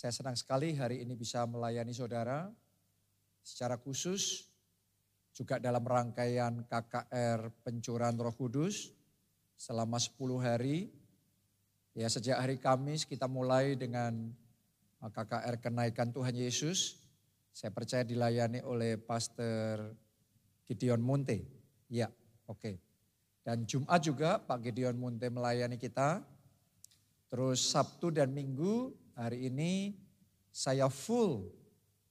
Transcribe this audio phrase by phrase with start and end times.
[0.00, 2.48] Saya senang sekali hari ini bisa melayani saudara
[3.44, 4.48] secara khusus
[5.36, 8.96] juga dalam rangkaian KKR Pencurahan Roh Kudus
[9.60, 10.88] selama 10 hari.
[11.92, 14.32] Ya sejak hari Kamis kita mulai dengan
[15.04, 16.96] uh, KKR Kenaikan Tuhan Yesus.
[17.52, 19.92] Saya percaya dilayani oleh Pastor
[20.64, 21.44] Gideon Munte.
[21.92, 22.08] Ya,
[22.48, 22.56] oke.
[22.56, 22.74] Okay.
[23.44, 26.24] Dan Jumat juga Pak Gideon Munte melayani kita.
[27.28, 29.92] Terus Sabtu dan Minggu hari ini
[30.48, 31.52] saya full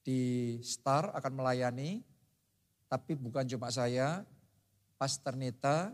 [0.06, 2.06] di Star akan melayani.
[2.90, 4.26] Tapi bukan cuma saya,
[4.98, 5.94] Pastor Nita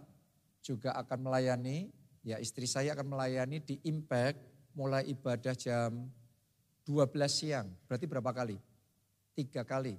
[0.59, 1.91] juga akan melayani.
[2.26, 4.40] Ya istri saya akan melayani di Impact
[4.76, 6.12] mulai ibadah jam
[6.84, 7.68] 12 siang.
[7.88, 8.57] Berarti berapa kali?
[9.35, 9.95] Tiga kali.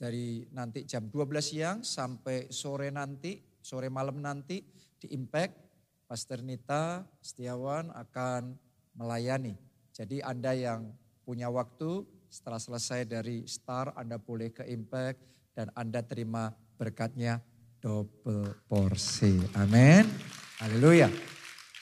[0.00, 4.64] Dari nanti jam 12 siang sampai sore nanti sore malam nanti
[4.96, 5.52] di Impact,
[6.08, 8.56] Pastor Nita Setiawan akan
[8.96, 9.69] melayani.
[10.00, 10.96] Jadi Anda yang
[11.28, 15.20] punya waktu setelah selesai dari Star, Anda boleh ke Impact
[15.52, 17.44] dan Anda terima berkatnya
[17.84, 19.36] double porsi.
[19.52, 20.08] Amin.
[20.56, 21.12] Haleluya.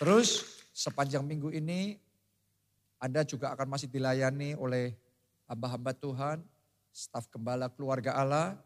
[0.02, 1.94] Terus sepanjang minggu ini
[2.98, 4.98] Anda juga akan masih dilayani oleh
[5.47, 6.42] hamba-hamba Tuhan,
[6.91, 8.58] staf gembala keluarga Allah,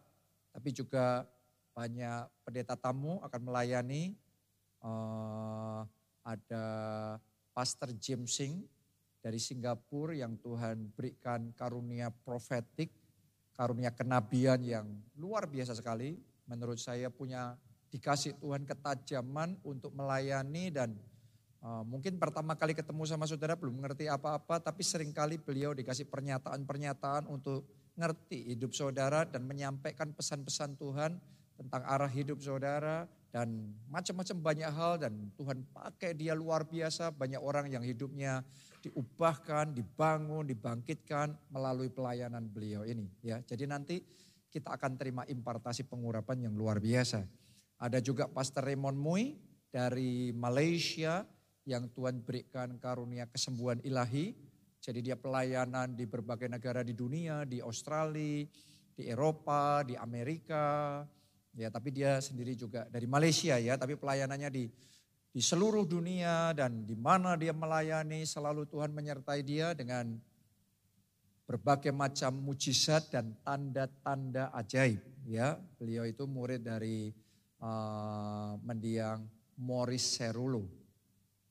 [0.48, 1.28] tapi juga
[1.76, 4.16] banyak pendeta tamu akan melayani.
[4.80, 5.84] Uh,
[6.24, 6.64] ada
[7.52, 8.64] Pastor James Singh
[9.22, 12.90] dari Singapura yang Tuhan berikan karunia profetik,
[13.54, 16.18] karunia kenabian yang luar biasa sekali.
[16.50, 17.54] Menurut saya punya
[17.94, 20.98] dikasih Tuhan ketajaman untuk melayani dan
[21.62, 26.10] uh, mungkin pertama kali ketemu sama saudara belum mengerti apa-apa, tapi sering kali beliau dikasih
[26.10, 27.62] pernyataan-pernyataan untuk
[27.94, 31.22] ngerti hidup saudara dan menyampaikan pesan-pesan Tuhan
[31.54, 37.08] tentang arah hidup saudara dan macam-macam banyak hal dan Tuhan pakai dia luar biasa.
[37.16, 38.44] Banyak orang yang hidupnya
[38.84, 43.40] diubahkan, dibangun, dibangkitkan melalui pelayanan beliau ini ya.
[43.40, 43.96] Jadi nanti
[44.52, 47.24] kita akan terima impartasi pengurapan yang luar biasa.
[47.80, 49.40] Ada juga Pastor Raymond Mui
[49.72, 51.24] dari Malaysia
[51.64, 54.36] yang Tuhan berikan karunia kesembuhan ilahi.
[54.76, 58.44] Jadi dia pelayanan di berbagai negara di dunia, di Australia,
[58.92, 61.00] di Eropa, di Amerika,
[61.52, 64.64] Ya, tapi dia sendiri juga dari Malaysia ya, tapi pelayanannya di
[65.32, 70.12] di seluruh dunia dan di mana dia melayani selalu Tuhan menyertai dia dengan
[71.48, 75.56] berbagai macam mujizat dan tanda-tanda ajaib ya.
[75.80, 77.12] Beliau itu murid dari
[77.64, 79.24] uh, mendiang
[79.60, 80.68] Morris Serulo.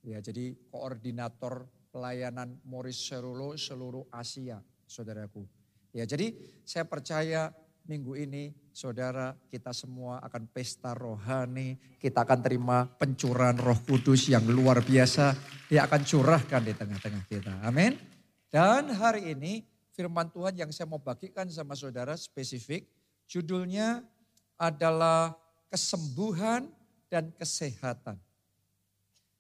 [0.02, 5.46] Ya, jadi koordinator pelayanan Morris Serulo seluruh Asia, saudaraku.
[5.94, 6.34] Ya, jadi
[6.66, 7.54] saya percaya
[7.92, 11.76] minggu ini saudara kita semua akan pesta rohani.
[12.00, 15.36] Kita akan terima pencurahan roh kudus yang luar biasa.
[15.68, 17.60] Dia akan curahkan di tengah-tengah kita.
[17.68, 18.00] Amin.
[18.48, 22.88] Dan hari ini firman Tuhan yang saya mau bagikan sama saudara spesifik.
[23.28, 24.08] Judulnya
[24.56, 25.36] adalah
[25.68, 26.72] kesembuhan
[27.12, 28.16] dan kesehatan.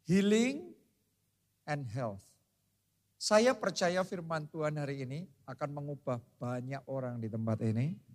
[0.03, 0.75] Healing
[1.63, 2.19] and health.
[3.15, 8.10] Saya percaya firman Tuhan hari ini akan mengubah banyak orang di tempat ini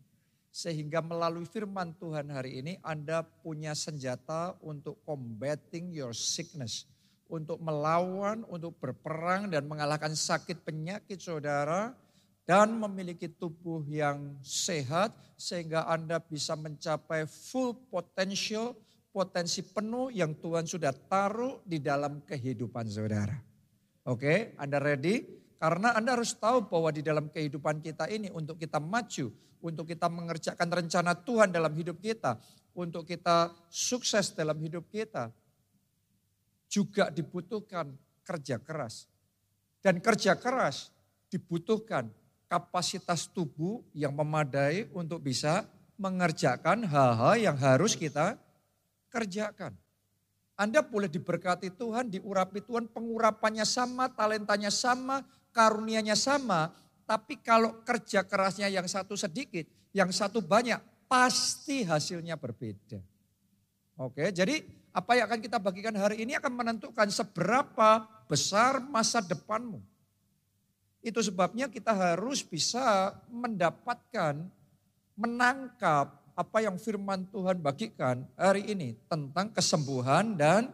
[0.57, 6.89] sehingga melalui firman Tuhan hari ini Anda punya senjata untuk combating your sickness.
[7.29, 11.93] Untuk melawan, untuk berperang dan mengalahkan sakit penyakit saudara.
[12.49, 18.79] Dan memiliki tubuh yang sehat sehingga Anda bisa mencapai full potential,
[19.13, 23.35] potensi penuh yang Tuhan sudah taruh di dalam kehidupan saudara.
[24.07, 25.46] Oke, Anda ready?
[25.57, 29.33] Karena Anda harus tahu bahwa di dalam kehidupan kita ini untuk kita maju,
[29.65, 32.37] untuk kita mengerjakan rencana Tuhan dalam hidup kita,
[32.77, 35.33] untuk kita sukses dalam hidup kita,
[36.69, 37.89] juga dibutuhkan
[38.21, 39.09] kerja keras.
[39.81, 40.93] Dan kerja keras
[41.33, 42.11] dibutuhkan
[42.47, 45.65] kapasitas tubuh yang memadai untuk bisa
[45.97, 48.37] mengerjakan hal-hal yang harus kita
[49.09, 49.73] kerjakan.
[50.57, 55.21] Anda boleh diberkati Tuhan, diurapi Tuhan, pengurapannya sama, talentanya sama,
[55.57, 56.69] karunianya sama,
[57.09, 59.65] tapi kalau kerja kerasnya yang satu sedikit,
[59.97, 60.77] yang satu banyak,
[61.09, 63.01] pasti hasilnya berbeda.
[63.97, 64.61] Oke, jadi
[64.93, 69.81] apa yang akan kita bagikan hari ini akan menentukan seberapa besar masa depanmu.
[71.01, 74.45] Itu sebabnya kita harus bisa mendapatkan,
[75.17, 80.69] menangkap apa yang firman Tuhan bagikan hari ini tentang kesembuhan dan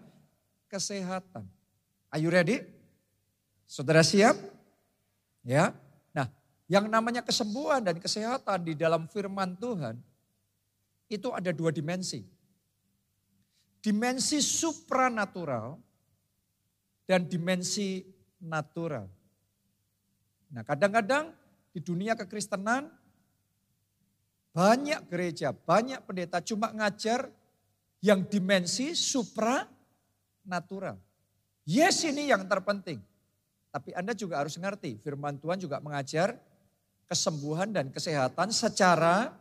[0.66, 1.46] kesehatan.
[2.10, 2.66] Are you ready?
[3.70, 4.34] Saudara siap?
[5.42, 5.74] Ya,
[6.72, 10.00] yang namanya kesembuhan dan kesehatan di dalam firman Tuhan
[11.12, 12.24] itu ada dua dimensi.
[13.84, 15.76] Dimensi supranatural
[17.04, 18.00] dan dimensi
[18.40, 19.04] natural.
[20.48, 21.36] Nah kadang-kadang
[21.76, 22.88] di dunia kekristenan
[24.56, 27.28] banyak gereja, banyak pendeta cuma ngajar
[28.00, 29.68] yang dimensi supra
[30.40, 30.96] natural.
[31.68, 33.11] Yes ini yang terpenting.
[33.72, 36.36] Tapi Anda juga harus ngerti, firman Tuhan juga mengajar
[37.08, 39.32] kesembuhan dan kesehatan secara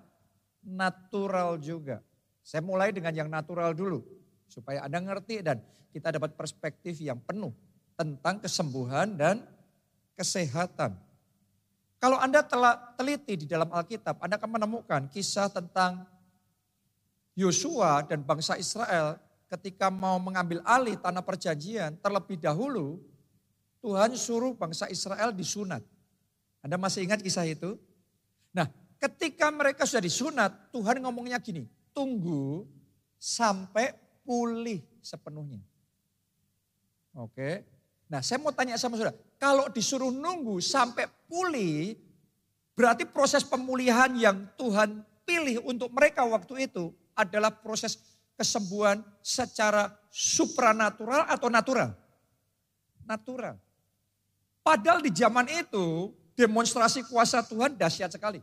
[0.63, 1.99] natural juga.
[2.39, 4.01] Saya mulai dengan yang natural dulu.
[4.47, 5.59] Supaya Anda ngerti dan
[5.91, 7.51] kita dapat perspektif yang penuh
[7.99, 9.43] tentang kesembuhan dan
[10.15, 10.95] kesehatan.
[11.99, 16.07] Kalau Anda telah teliti di dalam Alkitab, Anda akan menemukan kisah tentang
[17.35, 19.19] Yosua dan bangsa Israel
[19.51, 23.03] ketika mau mengambil alih tanah perjanjian, terlebih dahulu
[23.81, 25.81] Tuhan suruh bangsa Israel disunat.
[26.61, 27.75] Anda masih ingat kisah itu?
[28.53, 28.69] Nah,
[29.01, 32.69] ketika mereka sudah disunat, Tuhan ngomongnya gini, tunggu
[33.17, 35.65] sampai pulih sepenuhnya.
[37.17, 37.65] Oke.
[38.05, 41.97] Nah, saya mau tanya sama saudara, kalau disuruh nunggu sampai pulih,
[42.77, 47.97] berarti proses pemulihan yang Tuhan pilih untuk mereka waktu itu adalah proses
[48.37, 51.89] kesembuhan secara supranatural atau natural?
[53.07, 53.55] Natural.
[54.61, 58.41] Padahal di zaman itu demonstrasi kuasa Tuhan dahsyat sekali.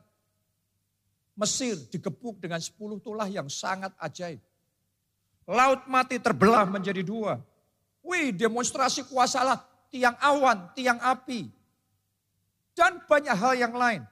[1.39, 4.43] Mesir digebuk dengan 10 tulah yang sangat ajaib.
[5.47, 7.39] Laut mati terbelah menjadi dua.
[8.03, 11.49] Wih demonstrasi kuasa Allah, tiang awan, tiang api.
[12.75, 14.03] Dan banyak hal yang lain.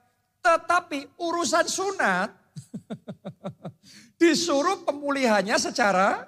[0.41, 2.31] Tetapi urusan sunat
[4.21, 6.25] Disuruh pemulihannya secara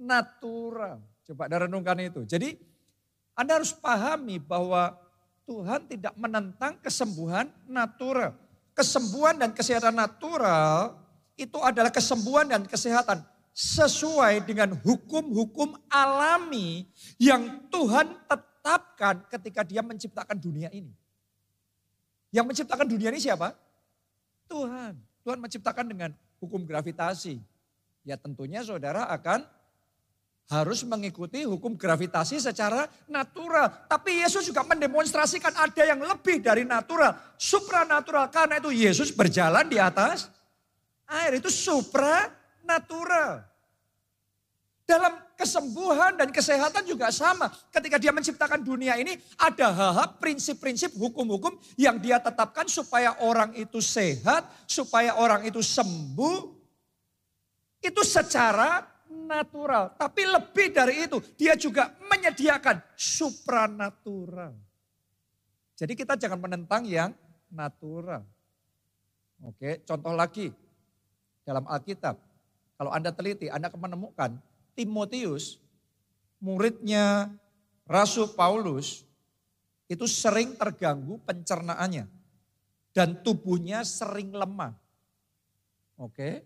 [0.00, 1.00] natural.
[1.26, 2.24] Coba renungkan itu.
[2.24, 2.56] Jadi
[3.36, 4.96] Anda harus pahami bahwa
[5.44, 8.32] Tuhan tidak menentang kesembuhan natural.
[8.72, 10.96] Kesembuhan dan kesehatan natural
[11.36, 13.20] itu adalah kesembuhan dan kesehatan
[13.56, 20.92] sesuai dengan hukum-hukum alami yang Tuhan tetapkan ketika dia menciptakan dunia ini.
[22.32, 23.56] Yang menciptakan dunia ini siapa?
[24.44, 24.96] Tuhan.
[25.24, 27.40] Tuhan menciptakan dengan hukum gravitasi.
[28.04, 29.48] Ya tentunya saudara akan
[30.46, 33.66] harus mengikuti hukum gravitasi secara natural.
[33.90, 38.30] Tapi Yesus juga mendemonstrasikan ada yang lebih dari natural, supranatural.
[38.30, 40.30] Karena itu Yesus berjalan di atas
[41.10, 41.42] air.
[41.42, 43.42] Itu supranatural.
[44.86, 47.50] Dalam kesembuhan dan kesehatan juga sama.
[47.74, 53.82] Ketika dia menciptakan dunia ini ada hal-hal prinsip-prinsip hukum-hukum yang dia tetapkan supaya orang itu
[53.82, 56.54] sehat, supaya orang itu sembuh.
[57.82, 58.95] Itu secara
[59.26, 59.92] natural.
[59.98, 64.54] Tapi lebih dari itu, dia juga menyediakan supranatural.
[65.76, 67.10] Jadi kita jangan menentang yang
[67.52, 68.24] natural.
[69.44, 70.48] Oke, contoh lagi
[71.44, 72.16] dalam Alkitab.
[72.80, 74.30] Kalau Anda teliti, Anda akan menemukan
[74.72, 75.60] Timotius,
[76.40, 77.28] muridnya
[77.84, 79.04] Rasul Paulus,
[79.86, 82.08] itu sering terganggu pencernaannya.
[82.96, 84.72] Dan tubuhnya sering lemah.
[86.00, 86.40] Oke.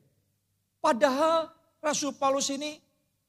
[0.83, 2.77] Padahal Rasul Paulus ini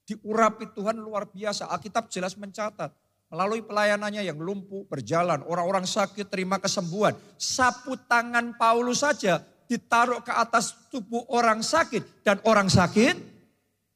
[0.03, 1.71] diurapi Tuhan luar biasa.
[1.71, 2.91] Alkitab jelas mencatat.
[3.31, 7.15] Melalui pelayanannya yang lumpuh berjalan, orang-orang sakit terima kesembuhan.
[7.39, 9.39] Sapu tangan Paulus saja
[9.71, 12.27] ditaruh ke atas tubuh orang sakit.
[12.27, 13.15] Dan orang sakit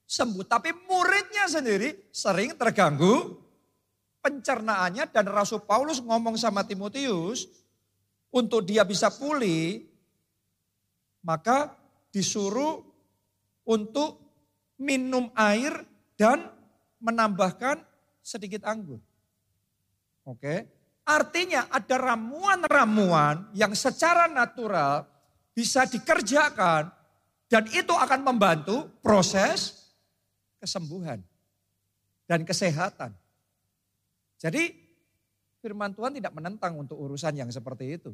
[0.07, 0.47] sembuh.
[0.47, 3.45] Tapi muridnya sendiri sering terganggu
[4.25, 7.45] pencernaannya dan Rasul Paulus ngomong sama Timotius
[8.33, 9.85] untuk dia bisa pulih
[11.21, 11.77] maka
[12.09, 12.81] disuruh
[13.69, 14.24] untuk
[14.79, 15.83] minum air
[16.19, 16.51] dan
[16.99, 17.79] menambahkan
[18.23, 18.99] sedikit anggur.
[20.25, 20.67] Oke.
[21.05, 25.05] Artinya ada ramuan-ramuan yang secara natural
[25.53, 26.89] bisa dikerjakan
[27.45, 29.85] dan itu akan membantu proses
[30.57, 31.21] kesembuhan
[32.25, 33.13] dan kesehatan.
[34.41, 34.73] Jadi
[35.61, 38.11] firman Tuhan tidak menentang untuk urusan yang seperti itu.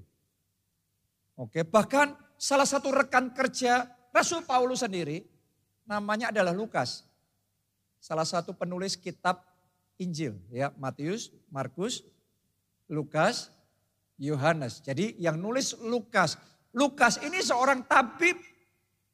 [1.40, 5.24] Oke, bahkan salah satu rekan kerja Rasul Paulus sendiri
[5.86, 7.06] namanya adalah Lukas.
[8.02, 9.46] Salah satu penulis kitab
[10.02, 12.02] Injil ya, Matius, Markus,
[12.90, 13.54] Lukas,
[14.18, 14.82] Yohanes.
[14.82, 16.38] Jadi yang nulis Lukas.
[16.72, 18.40] Lukas ini seorang tabib,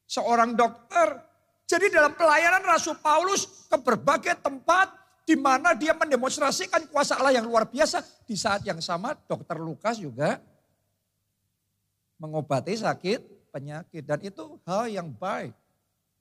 [0.06, 1.28] seorang dokter,
[1.68, 4.88] jadi dalam pelayanan Rasul Paulus ke berbagai tempat
[5.28, 8.00] di mana dia mendemonstrasikan kuasa Allah yang luar biasa.
[8.24, 10.40] Di saat yang sama dokter Lukas juga
[12.16, 14.00] mengobati sakit penyakit.
[14.08, 15.52] Dan itu hal yang baik.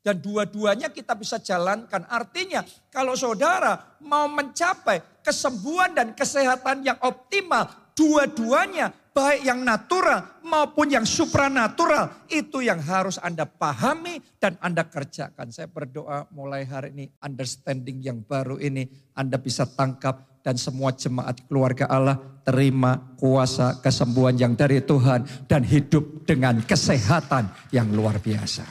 [0.06, 2.06] Dan dua-duanya kita bisa jalankan.
[2.06, 2.62] Artinya
[2.94, 11.02] kalau saudara mau mencapai kesembuhan dan kesehatan yang optimal, dua-duanya baik yang natural maupun yang
[11.02, 12.28] supranatural.
[12.30, 15.50] Itu yang harus Anda pahami dan Anda kerjakan.
[15.50, 18.86] Saya berdoa mulai hari ini understanding yang baru ini
[19.16, 22.14] Anda bisa tangkap dan semua jemaat keluarga Allah
[22.46, 28.62] terima kuasa kesembuhan yang dari Tuhan dan hidup dengan kesehatan yang luar biasa.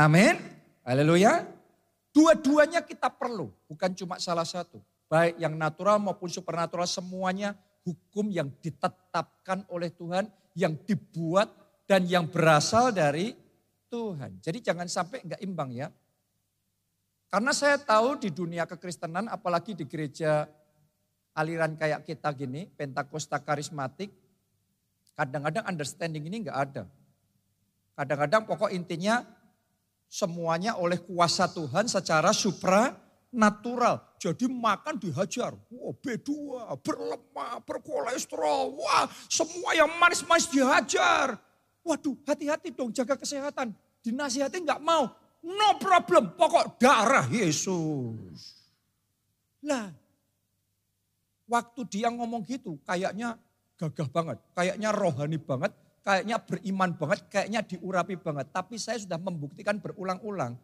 [0.00, 0.53] Amin.
[0.84, 1.48] Haleluya.
[2.12, 4.84] Dua-duanya kita perlu, bukan cuma salah satu.
[5.08, 7.56] Baik yang natural maupun supernatural semuanya
[7.88, 11.48] hukum yang ditetapkan oleh Tuhan, yang dibuat
[11.88, 13.32] dan yang berasal dari
[13.88, 14.38] Tuhan.
[14.44, 15.88] Jadi jangan sampai enggak imbang ya.
[17.32, 20.46] Karena saya tahu di dunia kekristenan, apalagi di gereja
[21.34, 24.12] aliran kayak kita gini, Pentakosta karismatik,
[25.18, 26.84] kadang-kadang understanding ini enggak ada.
[27.98, 29.24] Kadang-kadang pokok intinya
[30.14, 32.94] semuanya oleh kuasa Tuhan secara supra
[33.34, 33.98] natural.
[34.22, 35.58] Jadi makan dihajar.
[35.74, 36.30] Wah B2,
[36.78, 38.78] berlemak, berkolesterol.
[38.78, 41.34] Wah semua yang manis-manis dihajar.
[41.82, 43.74] Waduh hati-hati dong jaga kesehatan.
[44.06, 45.10] Dinasihati nggak mau.
[45.44, 48.64] No problem, pokok darah Yesus.
[49.60, 49.92] Lah,
[51.44, 53.36] waktu dia ngomong gitu kayaknya
[53.76, 54.38] gagah banget.
[54.56, 58.46] Kayaknya rohani banget, kayaknya beriman banget, kayaknya diurapi banget.
[58.52, 60.54] Tapi saya sudah membuktikan berulang-ulang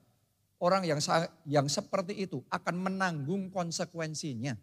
[0.61, 1.01] orang yang
[1.49, 4.55] yang seperti itu akan menanggung konsekuensinya.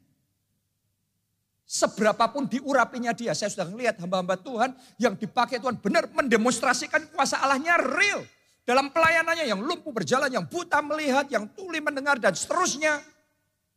[1.67, 7.75] Seberapapun diurapinya dia, saya sudah melihat hamba-hamba Tuhan yang dipakai Tuhan benar mendemonstrasikan kuasa Allahnya
[7.75, 8.23] real.
[8.63, 13.03] Dalam pelayanannya yang lumpuh berjalan, yang buta melihat, yang tuli mendengar dan seterusnya.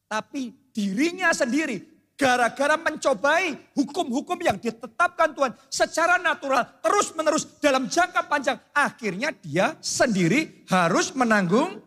[0.07, 1.90] Tapi dirinya sendiri
[2.21, 8.61] gara-gara mencobai hukum-hukum yang ditetapkan Tuhan secara natural terus menerus dalam jangka panjang.
[8.77, 11.81] Akhirnya dia sendiri harus menanggung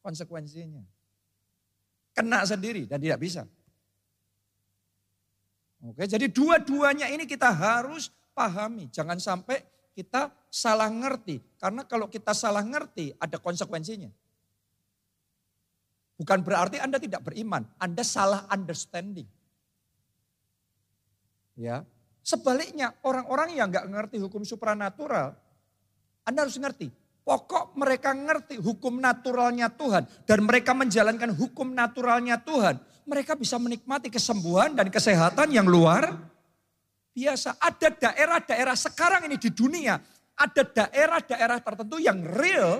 [0.00, 0.80] konsekuensinya.
[2.16, 3.44] Kena sendiri dan tidak bisa.
[5.84, 8.88] Oke, jadi dua-duanya ini kita harus pahami.
[8.88, 9.60] Jangan sampai
[9.92, 11.44] kita salah ngerti.
[11.60, 14.08] Karena kalau kita salah ngerti ada konsekuensinya.
[16.16, 19.28] Bukan berarti Anda tidak beriman, Anda salah understanding.
[21.56, 21.84] Ya,
[22.20, 25.36] sebaliknya orang-orang yang nggak ngerti hukum supranatural,
[26.24, 26.92] Anda harus ngerti
[27.26, 30.06] Pokok mereka ngerti hukum naturalnya Tuhan.
[30.22, 32.78] Dan mereka menjalankan hukum naturalnya Tuhan.
[33.02, 36.06] Mereka bisa menikmati kesembuhan dan kesehatan yang luar
[37.10, 37.58] biasa.
[37.58, 39.98] Ada daerah-daerah sekarang ini di dunia.
[40.38, 42.78] Ada daerah-daerah tertentu yang real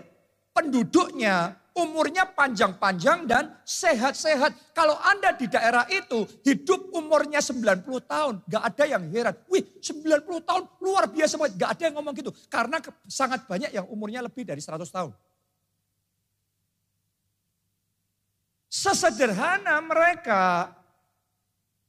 [0.56, 4.72] penduduknya umurnya panjang-panjang dan sehat-sehat.
[4.72, 9.36] Kalau Anda di daerah itu hidup umurnya 90 tahun, gak ada yang heran.
[9.52, 12.32] Wih 90 tahun luar biasa banget, gak ada yang ngomong gitu.
[12.48, 15.12] Karena sangat banyak yang umurnya lebih dari 100 tahun.
[18.72, 20.72] Sesederhana mereka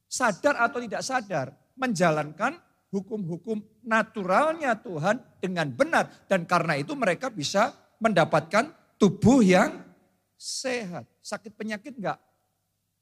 [0.08, 1.46] sadar atau tidak sadar
[1.76, 2.56] menjalankan
[2.88, 6.08] hukum-hukum naturalnya Tuhan dengan benar.
[6.28, 9.82] Dan karena itu mereka bisa mendapatkan tubuh yang
[10.38, 11.04] sehat.
[11.22, 12.18] Sakit penyakit enggak,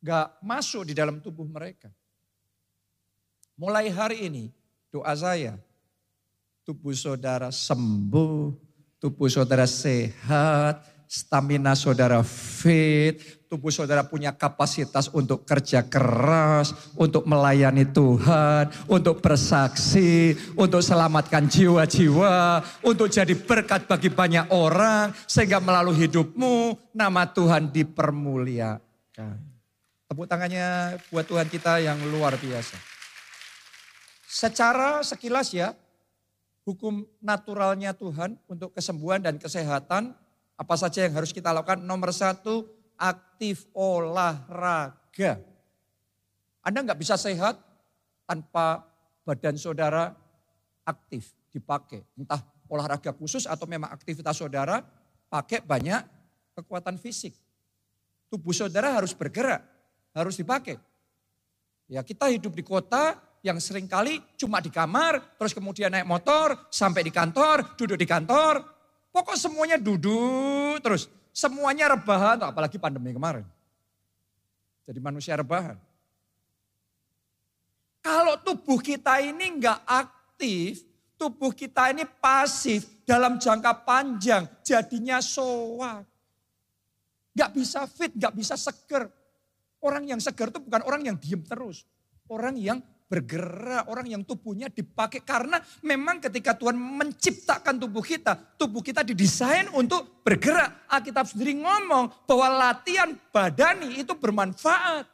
[0.00, 1.92] enggak masuk di dalam tubuh mereka.
[3.56, 4.44] Mulai hari ini
[4.92, 5.56] doa saya,
[6.64, 8.52] tubuh saudara sembuh,
[9.00, 17.86] tubuh saudara sehat, stamina saudara fit, tubuh saudara punya kapasitas untuk kerja keras, untuk melayani
[17.86, 26.74] Tuhan, untuk bersaksi, untuk selamatkan jiwa-jiwa, untuk jadi berkat bagi banyak orang, sehingga melalui hidupmu
[26.92, 29.36] nama Tuhan dipermuliakan.
[30.06, 32.78] Tepuk tangannya buat Tuhan kita yang luar biasa.
[34.26, 35.74] Secara sekilas ya,
[36.66, 40.14] hukum naturalnya Tuhan untuk kesembuhan dan kesehatan,
[40.56, 41.84] apa saja yang harus kita lakukan?
[41.84, 42.64] Nomor satu,
[42.96, 45.40] aktif olahraga.
[46.64, 47.60] Anda nggak bisa sehat
[48.24, 48.82] tanpa
[49.22, 50.16] badan saudara
[50.82, 52.02] aktif dipakai.
[52.16, 54.82] Entah olahraga khusus atau memang aktivitas saudara
[55.28, 56.02] pakai banyak
[56.56, 57.36] kekuatan fisik.
[58.32, 59.62] Tubuh saudara harus bergerak,
[60.16, 60.80] harus dipakai.
[61.86, 63.14] Ya kita hidup di kota
[63.46, 68.08] yang sering kali cuma di kamar, terus kemudian naik motor, sampai di kantor, duduk di
[68.08, 68.75] kantor.
[69.16, 71.08] Pokok semuanya duduk terus.
[71.32, 73.48] Semuanya rebahan, apalagi pandemi kemarin.
[74.84, 75.80] Jadi manusia rebahan.
[78.04, 80.84] Kalau tubuh kita ini enggak aktif,
[81.16, 86.04] tubuh kita ini pasif dalam jangka panjang, jadinya soak.
[87.32, 89.08] Enggak bisa fit, enggak bisa seger.
[89.80, 91.88] Orang yang seger itu bukan orang yang diem terus.
[92.28, 98.82] Orang yang bergerak, orang yang tubuhnya dipakai karena memang ketika Tuhan menciptakan tubuh kita, tubuh
[98.82, 100.90] kita didesain untuk bergerak.
[100.90, 105.06] Alkitab sendiri ngomong bahwa latihan badani itu bermanfaat.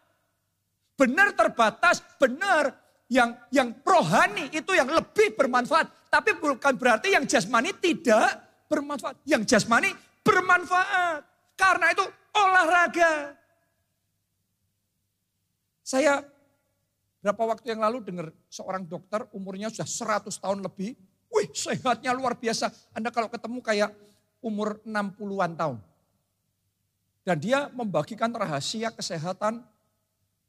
[0.96, 2.72] Benar terbatas, benar
[3.12, 6.08] yang yang rohani itu yang lebih bermanfaat.
[6.08, 8.40] Tapi bukan berarti yang jasmani tidak
[8.72, 9.20] bermanfaat.
[9.28, 9.92] Yang jasmani
[10.24, 11.20] bermanfaat.
[11.60, 13.36] Karena itu olahraga.
[15.84, 16.24] Saya
[17.22, 20.98] berapa waktu yang lalu dengar seorang dokter umurnya sudah 100 tahun lebih.
[21.32, 22.68] Wih sehatnya luar biasa.
[22.92, 23.90] Anda kalau ketemu kayak
[24.44, 25.78] umur 60-an tahun.
[27.22, 29.62] Dan dia membagikan rahasia kesehatan.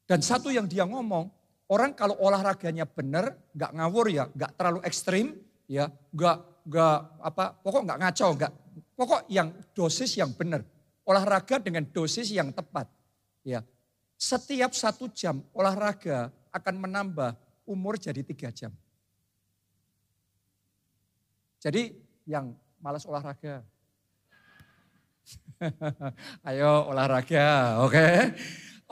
[0.04, 1.32] Dan satu yang dia ngomong,
[1.74, 5.34] Orang kalau olahraganya benar, nggak ngawur ya, nggak terlalu ekstrim,
[5.66, 8.52] ya, nggak nggak apa, pokok nggak ngaco, nggak,
[8.94, 10.62] pokok yang dosis yang benar,
[11.08, 12.86] olahraga dengan dosis yang tepat,
[13.48, 13.64] ya.
[14.20, 17.34] Setiap satu jam olahraga akan menambah
[17.66, 18.70] umur jadi tiga jam.
[21.58, 21.96] Jadi
[22.30, 23.66] yang malas olahraga,
[26.50, 27.96] ayo olahraga, oke?
[27.96, 28.18] Okay?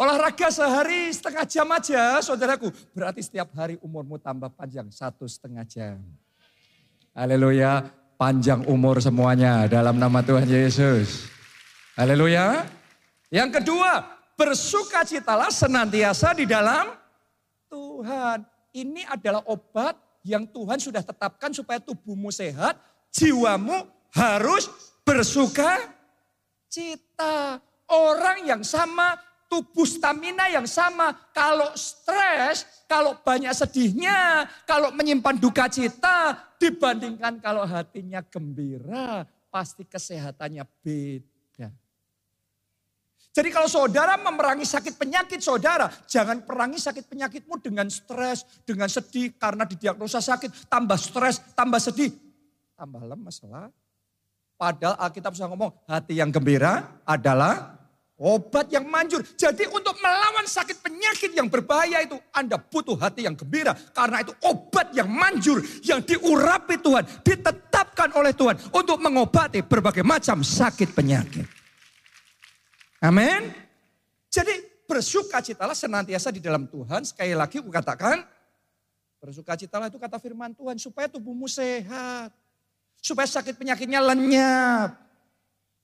[0.01, 2.74] Olahraga sehari setengah jam aja saudaraku.
[2.96, 6.01] Berarti setiap hari umurmu tambah panjang satu setengah jam.
[7.13, 7.86] Haleluya.
[8.15, 11.25] Panjang umur semuanya dalam nama Tuhan Yesus.
[11.98, 12.65] Haleluya.
[13.34, 14.06] Yang kedua,
[14.38, 17.00] bersukacitalah senantiasa di dalam
[17.72, 18.44] Tuhan.
[18.75, 19.96] Ini adalah obat
[20.28, 22.75] yang Tuhan sudah tetapkan supaya tubuhmu sehat,
[23.16, 24.68] jiwamu harus
[25.08, 25.80] bersuka
[26.68, 27.63] cita.
[27.92, 29.20] Orang yang sama
[29.51, 31.12] tubuh stamina yang sama.
[31.36, 40.63] Kalau stres, kalau banyak sedihnya, kalau menyimpan duka cita, dibandingkan kalau hatinya gembira, pasti kesehatannya
[40.80, 41.31] beda.
[43.32, 49.32] Jadi kalau saudara memerangi sakit penyakit saudara, jangan perangi sakit penyakitmu dengan stres, dengan sedih
[49.40, 52.12] karena didiagnosa sakit, tambah stres, tambah sedih,
[52.76, 53.72] tambah lemes lah.
[54.60, 57.82] Padahal Alkitab sudah ngomong, hati yang gembira adalah
[58.22, 59.26] Obat yang manjur.
[59.34, 63.74] Jadi untuk melawan sakit penyakit yang berbahaya itu Anda butuh hati yang gembira.
[63.74, 70.46] Karena itu obat yang manjur, yang diurapi Tuhan, ditetapkan oleh Tuhan untuk mengobati berbagai macam
[70.46, 71.61] sakit penyakit.
[73.01, 73.50] Amin.
[74.29, 77.03] Jadi bersukacitalah senantiasa di dalam Tuhan.
[77.03, 78.22] Sekali lagi aku katakan,
[79.20, 82.31] bersukacitalah itu kata firman Tuhan supaya tubuhmu sehat.
[83.01, 84.93] Supaya sakit penyakitnya lenyap.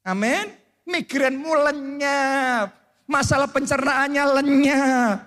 [0.05, 2.71] Amin migrenmu lenyap.
[3.07, 5.19] Masalah pencernaannya lenyap.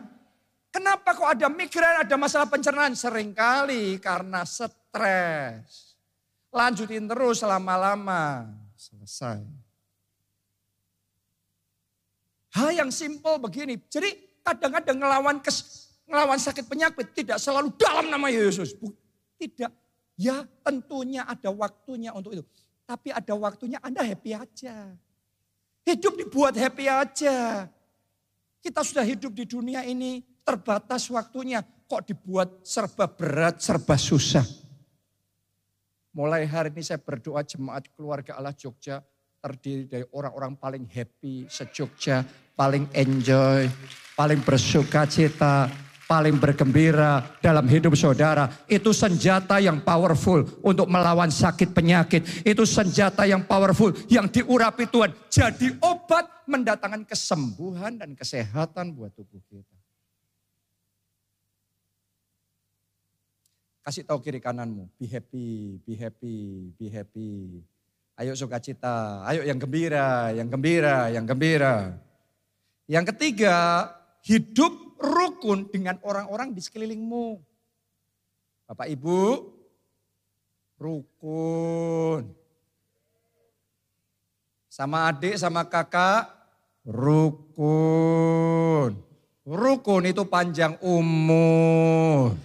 [0.72, 2.96] Kenapa kok ada migren, ada masalah pencernaan?
[2.96, 5.96] Seringkali karena stres.
[6.52, 8.48] Lanjutin terus lama-lama.
[8.76, 9.59] Selesai.
[12.50, 13.78] Hal yang simpel begini.
[13.86, 18.74] Jadi kadang-kadang ngelawan kes, ngelawan sakit penyakit tidak selalu dalam nama Yesus.
[19.38, 19.70] Tidak.
[20.20, 22.44] Ya tentunya ada waktunya untuk itu.
[22.84, 24.90] Tapi ada waktunya Anda happy aja.
[25.86, 27.70] Hidup dibuat happy aja.
[28.60, 31.62] Kita sudah hidup di dunia ini terbatas waktunya.
[31.62, 34.44] Kok dibuat serba berat, serba susah.
[36.10, 38.98] Mulai hari ini saya berdoa jemaat keluarga Allah Jogja
[39.40, 42.22] terdiri dari orang-orang paling happy se-Jogja,
[42.52, 43.64] paling enjoy,
[44.12, 45.72] paling bersuka cita,
[46.04, 48.52] paling bergembira dalam hidup saudara.
[48.68, 52.44] Itu senjata yang powerful untuk melawan sakit penyakit.
[52.44, 55.16] Itu senjata yang powerful yang diurapi Tuhan.
[55.32, 59.78] Jadi obat mendatangkan kesembuhan dan kesehatan buat tubuh kita.
[63.80, 67.64] Kasih tahu kiri kananmu, be happy, be happy, be happy.
[68.20, 71.96] Ayo sukacita, ayo yang gembira, yang gembira, yang gembira.
[72.84, 73.88] Yang ketiga,
[74.28, 77.40] hidup rukun dengan orang-orang di sekelilingmu.
[78.68, 79.24] Bapak Ibu,
[80.76, 82.28] rukun.
[84.68, 86.28] Sama adik, sama kakak,
[86.84, 89.00] rukun.
[89.48, 92.36] Rukun itu panjang umur.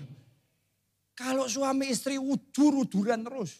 [1.20, 3.60] Kalau suami istri udur-uduran terus.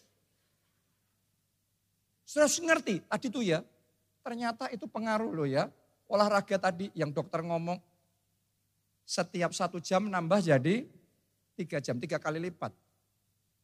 [2.36, 3.64] Sudah ngerti tadi tuh ya,
[4.20, 5.72] ternyata itu pengaruh loh ya.
[6.12, 7.80] Olahraga tadi yang dokter ngomong,
[9.08, 10.84] setiap satu jam nambah jadi
[11.56, 12.76] tiga jam, tiga kali lipat.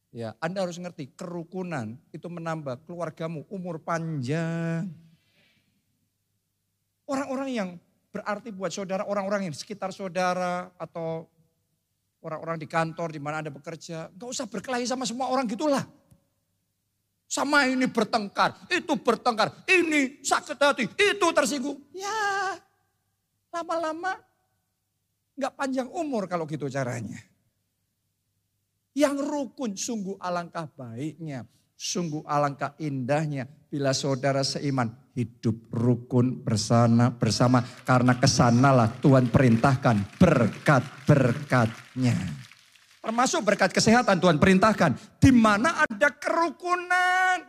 [0.08, 4.88] Ya, Anda harus ngerti kerukunan itu menambah keluargamu umur panjang.
[7.04, 7.68] Orang-orang yang
[8.08, 11.28] berarti buat saudara, orang-orang yang di sekitar saudara atau
[12.24, 15.84] orang-orang di kantor di mana Anda bekerja, gak usah berkelahi sama semua orang gitulah.
[17.32, 21.80] Sama ini bertengkar, itu bertengkar, ini sakit hati, itu tersinggung.
[21.96, 22.60] Ya,
[23.48, 24.20] lama-lama
[25.32, 27.18] Enggak panjang umur kalau gitu caranya.
[28.92, 31.48] Yang rukun sungguh alangkah baiknya.
[31.72, 34.86] Sungguh alangkah indahnya bila saudara seiman
[35.18, 42.14] hidup rukun bersama bersama karena ke sanalah Tuhan perintahkan berkat-berkatnya.
[43.02, 44.94] Termasuk berkat kesehatan Tuhan perintahkan.
[45.18, 47.42] Di mana ada kerukunan.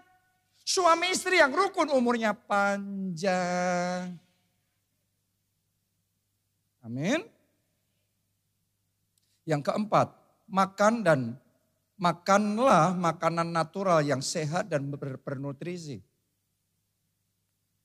[0.65, 4.17] Suami istri yang rukun umurnya panjang.
[6.81, 7.21] Amin.
[9.45, 10.07] Yang keempat,
[10.49, 11.19] makan dan
[12.01, 16.01] makanlah makanan natural yang sehat dan ber bernutrisi.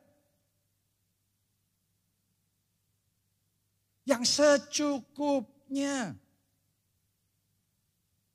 [4.04, 6.16] yang secukupnya.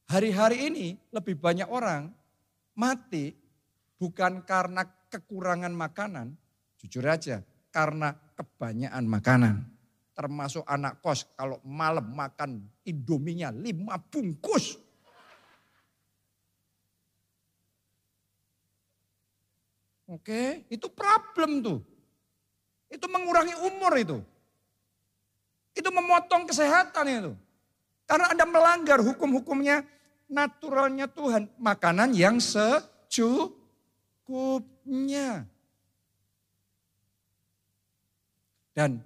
[0.06, 2.14] Hari-hari ini lebih banyak orang
[2.78, 3.34] mati
[3.98, 6.38] bukan karena kekurangan makanan,
[6.78, 7.42] jujur aja,
[7.74, 9.56] karena kebanyakan makanan.
[10.16, 14.80] Termasuk anak kos kalau malam makan indominya lima bungkus.
[20.06, 21.80] Oke, itu problem tuh.
[22.94, 24.22] Itu mengurangi umur itu.
[25.76, 27.36] Itu memotong kesehatan itu.
[28.08, 29.84] Karena Anda melanggar hukum-hukumnya
[30.32, 31.52] naturalnya Tuhan.
[31.60, 33.44] Makanan yang secukupnya.
[38.76, 39.04] Dan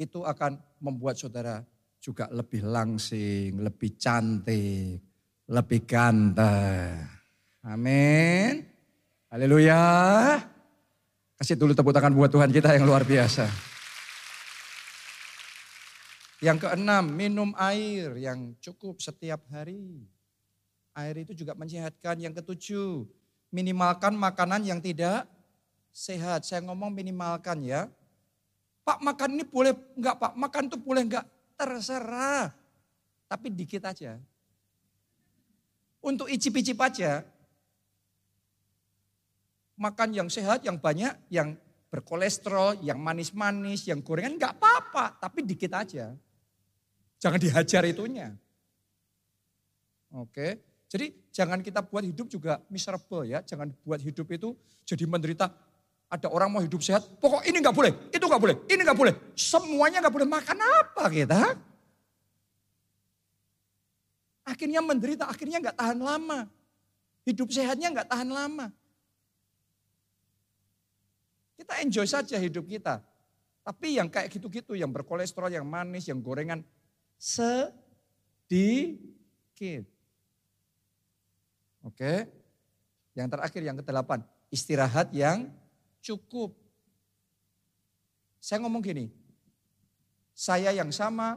[0.00, 1.64] itu akan membuat saudara
[2.00, 5.04] juga lebih langsing, lebih cantik,
[5.48, 7.04] lebih ganteng.
[7.60, 8.64] Amin.
[9.28, 9.84] Haleluya.
[11.36, 13.69] Kasih dulu tepuk tangan buat Tuhan kita yang luar biasa.
[16.40, 20.08] Yang keenam, minum air yang cukup setiap hari.
[20.96, 22.16] Air itu juga menyehatkan.
[22.16, 23.04] Yang ketujuh,
[23.52, 25.28] minimalkan makanan yang tidak
[25.92, 26.48] sehat.
[26.48, 27.92] Saya ngomong minimalkan ya.
[28.80, 30.32] Pak makan ini boleh enggak Pak?
[30.32, 31.28] Makan itu boleh enggak?
[31.60, 32.56] Terserah.
[33.28, 34.16] Tapi dikit aja.
[36.00, 37.20] Untuk icip-icip aja.
[39.76, 41.52] Makan yang sehat, yang banyak, yang
[41.92, 45.20] berkolesterol, yang manis-manis, yang gorengan enggak apa-apa.
[45.20, 46.16] Tapi dikit aja.
[47.20, 48.32] Jangan dihajar itunya.
[50.16, 50.58] Oke.
[50.90, 53.44] Jadi jangan kita buat hidup juga miserable ya.
[53.44, 55.52] Jangan buat hidup itu jadi menderita.
[56.10, 59.14] Ada orang mau hidup sehat, pokok ini nggak boleh, itu nggak boleh, ini nggak boleh.
[59.38, 61.54] Semuanya nggak boleh makan apa kita?
[64.42, 66.50] Akhirnya menderita, akhirnya nggak tahan lama.
[67.22, 68.74] Hidup sehatnya nggak tahan lama.
[71.54, 72.98] Kita enjoy saja hidup kita.
[73.62, 76.66] Tapi yang kayak gitu-gitu, yang berkolesterol, yang manis, yang gorengan,
[77.20, 78.56] sedikit.
[81.84, 82.24] Oke.
[83.12, 85.52] Yang terakhir yang kedelapan, istirahat yang
[86.00, 86.56] cukup.
[88.40, 89.12] Saya ngomong gini,
[90.32, 91.36] saya yang sama,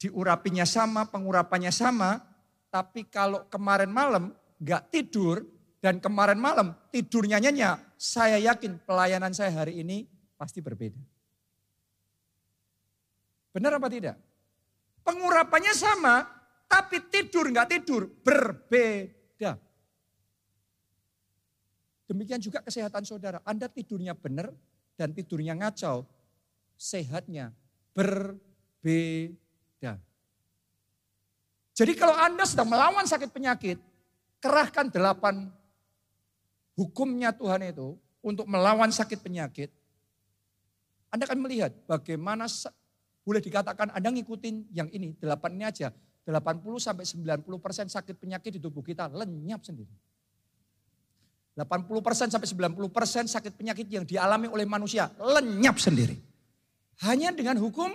[0.00, 2.24] diurapinya sama, pengurapannya sama,
[2.72, 5.44] tapi kalau kemarin malam gak tidur
[5.84, 10.08] dan kemarin malam tidurnya nyenyak, saya yakin pelayanan saya hari ini
[10.40, 10.96] pasti berbeda.
[13.52, 14.29] Benar apa tidak?
[15.00, 16.22] Pengurapannya sama,
[16.70, 19.58] tapi tidur nggak tidur berbeda.
[22.10, 23.38] Demikian juga kesehatan saudara.
[23.46, 24.50] Anda tidurnya benar
[24.98, 26.02] dan tidurnya ngacau.
[26.74, 27.54] Sehatnya
[27.94, 29.94] berbeda.
[31.76, 33.78] Jadi kalau Anda sedang melawan sakit penyakit,
[34.42, 35.48] kerahkan delapan
[36.74, 39.70] hukumnya Tuhan itu untuk melawan sakit penyakit.
[41.10, 42.46] Anda akan melihat bagaimana
[43.22, 45.88] Boleh dikatakan Anda ngikutin yang ini, delapan ini aja.
[46.30, 49.90] 80 sampai 90 persen sakit penyakit di tubuh kita lenyap sendiri.
[51.58, 56.14] 80 persen sampai 90 persen sakit penyakit yang dialami oleh manusia lenyap sendiri.
[57.02, 57.90] Hanya dengan hukum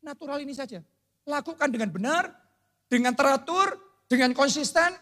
[0.00, 0.80] natural ini saja.
[1.28, 2.32] Lakukan dengan benar,
[2.88, 3.76] dengan teratur,
[4.08, 4.92] dengan konsisten,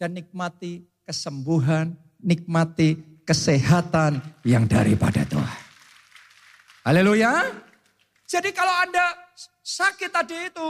[0.00, 5.60] dan nikmati kesembuhan, nikmati kesehatan yang daripada Tuhan.
[6.86, 7.68] Haleluya.
[8.30, 9.10] Jadi kalau Anda
[9.58, 10.66] sakit tadi itu,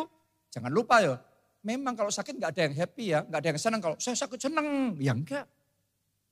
[0.49, 1.21] jangan lupa ya,
[1.61, 3.81] memang kalau sakit nggak ada yang happy ya, nggak ada yang senang.
[3.85, 5.45] Kalau saya sakit senang, ya enggak.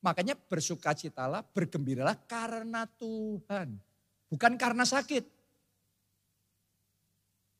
[0.00, 3.76] Makanya bersukacitalah, bergembiralah karena Tuhan.
[4.32, 5.36] Bukan karena sakit.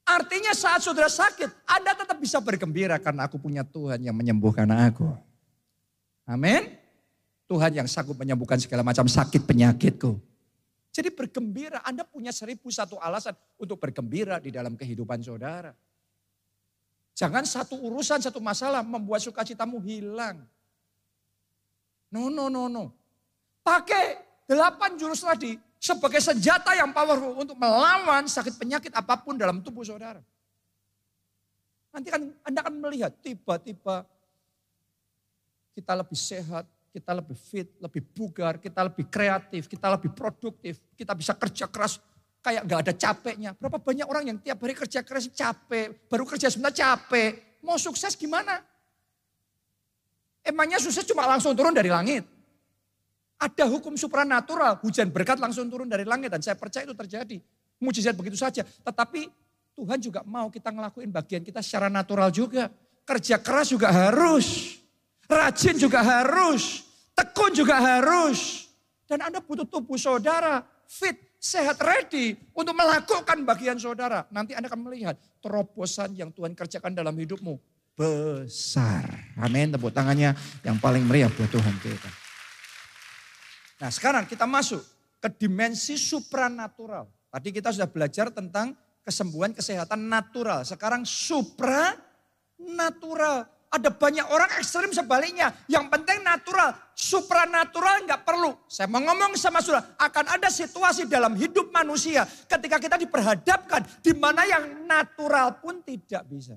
[0.08, 5.12] Artinya saat saudara sakit, Anda tetap bisa bergembira karena aku punya Tuhan yang menyembuhkan aku.
[6.24, 6.72] Amin.
[7.44, 10.16] Tuhan yang sanggup menyembuhkan segala macam sakit penyakitku.
[10.98, 15.70] Jadi bergembira, Anda punya seribu satu alasan untuk bergembira di dalam kehidupan saudara.
[17.14, 20.42] Jangan satu urusan, satu masalah membuat sukacitamu hilang.
[22.10, 22.90] No, no, no, no.
[23.62, 24.18] Pakai
[24.50, 29.86] delapan jurus tadi sebagai senjata yang powerful untuk melawan sakit penyakit apa pun dalam tubuh
[29.86, 30.18] saudara.
[31.94, 34.02] Nanti kan Anda akan melihat tiba-tiba
[35.78, 41.12] kita lebih sehat, kita lebih fit, lebih bugar, kita lebih kreatif, kita lebih produktif, kita
[41.12, 42.00] bisa kerja keras
[42.42, 43.50] kayak nggak ada capeknya.
[43.54, 47.60] Berapa banyak orang yang tiap hari kerja keras capek, baru kerja sebentar capek.
[47.60, 48.62] Mau sukses gimana?
[50.40, 52.24] Emangnya sukses cuma langsung turun dari langit?
[53.38, 57.38] Ada hukum supranatural, hujan berkat langsung turun dari langit dan saya percaya itu terjadi.
[57.78, 58.66] Mujizat begitu saja.
[58.66, 59.30] Tetapi
[59.78, 62.66] Tuhan juga mau kita ngelakuin bagian kita secara natural juga.
[63.06, 64.77] Kerja keras juga harus.
[65.28, 66.88] Rajin juga harus.
[67.12, 68.64] Tekun juga harus.
[69.04, 74.24] Dan Anda butuh tubuh saudara fit, sehat, ready untuk melakukan bagian saudara.
[74.32, 77.60] Nanti Anda akan melihat terobosan yang Tuhan kerjakan dalam hidupmu
[77.98, 79.02] besar.
[79.36, 79.68] Amin.
[79.68, 80.32] Tepuk tangannya
[80.64, 82.08] yang paling meriah buat Tuhan kita.
[83.78, 84.82] Nah sekarang kita masuk
[85.18, 87.10] ke dimensi supranatural.
[87.28, 90.64] Tadi kita sudah belajar tentang kesembuhan kesehatan natural.
[90.64, 93.44] Sekarang supranatural.
[93.68, 95.52] Ada banyak orang ekstrim sebaliknya.
[95.68, 98.56] Yang penting natural, supranatural nggak perlu.
[98.64, 104.16] Saya mau ngomong sama saudara, akan ada situasi dalam hidup manusia ketika kita diperhadapkan di
[104.16, 106.56] mana yang natural pun tidak bisa.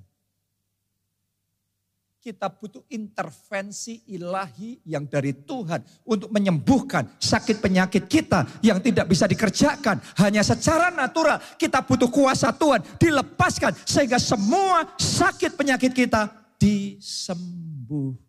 [2.21, 9.25] Kita butuh intervensi ilahi yang dari Tuhan untuk menyembuhkan sakit penyakit kita yang tidak bisa
[9.25, 11.41] dikerjakan hanya secara natural.
[11.57, 18.21] Kita butuh kuasa Tuhan dilepaskan sehingga semua sakit penyakit kita disembuhkan.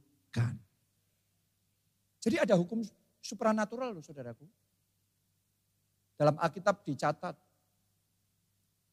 [2.24, 2.80] Jadi ada hukum
[3.20, 4.48] supranatural loh saudaraku.
[6.16, 7.36] Dalam Alkitab dicatat.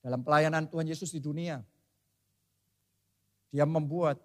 [0.04, 1.64] Dalam pelayanan Tuhan Yesus di dunia.
[3.50, 4.20] Dia membuat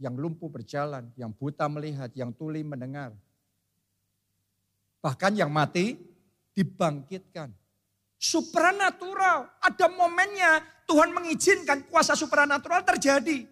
[0.00, 3.12] yang lumpuh berjalan, yang buta melihat, yang tuli mendengar.
[5.04, 6.00] Bahkan yang mati
[6.56, 7.52] dibangkitkan.
[8.22, 13.51] Supranatural, ada momennya Tuhan mengizinkan kuasa supranatural terjadi.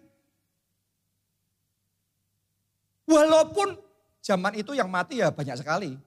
[3.11, 3.75] Walaupun
[4.23, 5.99] zaman itu yang mati ya banyak sekali.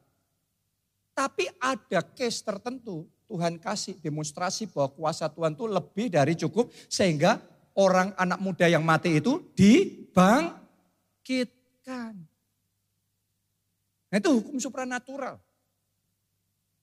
[1.13, 7.39] Tapi ada case tertentu Tuhan kasih demonstrasi bahwa kuasa Tuhan itu lebih dari cukup sehingga
[7.77, 12.17] orang anak muda yang mati itu dibangkitkan.
[14.11, 15.39] Nah itu hukum supranatural.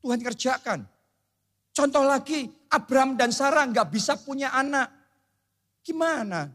[0.01, 0.85] Tuhan kerjakan.
[1.71, 4.91] Contoh lagi, Abraham dan Sarah nggak bisa punya anak.
[5.81, 6.51] Gimana?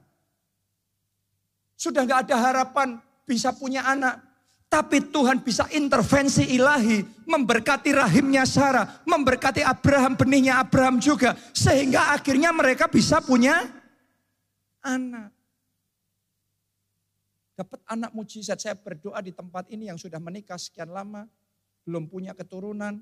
[1.72, 4.23] Sudah nggak ada harapan bisa punya anak.
[4.67, 11.39] Tapi Tuhan bisa intervensi ilahi, memberkati rahimnya Sarah, memberkati Abraham, benihnya Abraham juga.
[11.55, 13.62] Sehingga akhirnya mereka bisa punya
[14.83, 15.31] anak.
[17.57, 21.31] Dapat anak mujizat, saya berdoa di tempat ini yang sudah menikah sekian lama,
[21.87, 23.01] belum punya keturunan.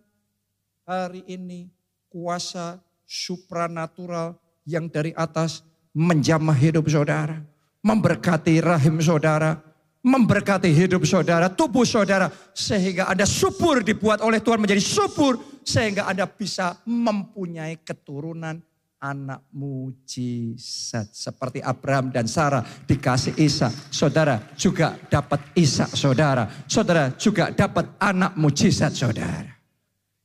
[0.85, 1.73] Hari ini
[2.13, 2.77] kuasa
[3.09, 4.37] supranatural
[4.69, 5.65] yang dari atas
[5.97, 7.41] menjamah hidup saudara.
[7.81, 9.59] Memberkati rahim saudara,
[10.05, 12.29] memberkati hidup saudara, tubuh saudara.
[12.53, 15.41] Sehingga Anda subur dibuat oleh Tuhan menjadi subur.
[15.65, 18.61] Sehingga Anda bisa mempunyai keturunan
[19.01, 21.09] anak mujizat.
[21.09, 23.73] Seperti Abraham dan Sarah dikasih Isa.
[23.89, 26.49] Saudara juga dapat Isa saudara.
[26.69, 29.53] Saudara juga dapat anak mujizat saudara.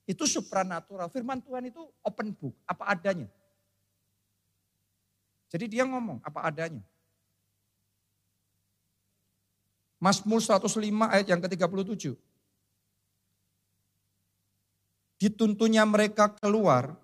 [0.04, 1.08] Itu supranatural.
[1.08, 2.56] Firman Tuhan itu open book.
[2.68, 3.28] Apa adanya.
[5.50, 6.84] Jadi dia ngomong apa adanya.
[10.00, 10.80] Mazmur 105
[11.12, 12.16] ayat yang ke-37.
[15.20, 16.96] Dituntunnya mereka keluar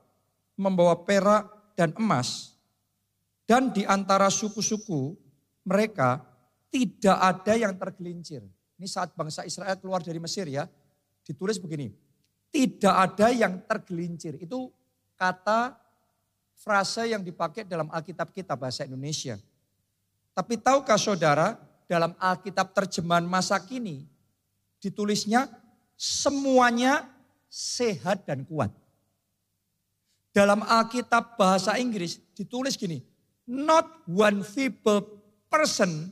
[0.56, 2.56] membawa perak dan emas.
[3.44, 5.14] Dan di antara suku-suku
[5.68, 6.24] mereka
[6.72, 8.42] tidak ada yang tergelincir.
[8.80, 10.64] Ini saat bangsa Israel keluar dari Mesir ya.
[11.28, 11.92] Ditulis begini.
[12.50, 14.40] Tidak ada yang tergelincir.
[14.40, 14.72] Itu
[15.20, 15.76] kata
[16.56, 19.36] frase yang dipakai dalam Alkitab kita bahasa Indonesia.
[20.32, 24.06] Tapi tahukah saudara dalam Alkitab terjemahan masa kini
[24.82, 25.50] ditulisnya
[25.98, 27.08] semuanya
[27.50, 28.70] sehat dan kuat.
[30.36, 33.00] Dalam Alkitab bahasa Inggris ditulis gini,
[33.48, 35.00] not one feeble
[35.48, 36.12] person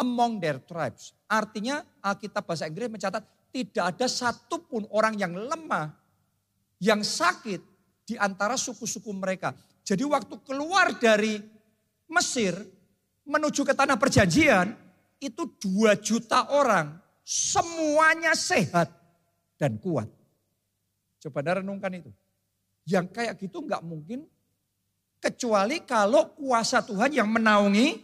[0.00, 1.12] among their tribes.
[1.28, 3.20] Artinya Alkitab bahasa Inggris mencatat
[3.52, 5.92] tidak ada satupun orang yang lemah,
[6.80, 7.60] yang sakit
[8.08, 9.52] di antara suku-suku mereka.
[9.84, 11.36] Jadi waktu keluar dari
[12.08, 12.56] Mesir
[13.28, 14.72] menuju ke tanah perjanjian,
[15.18, 18.90] itu dua juta orang, semuanya sehat
[19.58, 20.06] dan kuat.
[21.18, 22.10] Coba anda renungkan itu.
[22.88, 24.24] Yang kayak gitu nggak mungkin
[25.18, 28.00] kecuali kalau kuasa Tuhan yang menaungi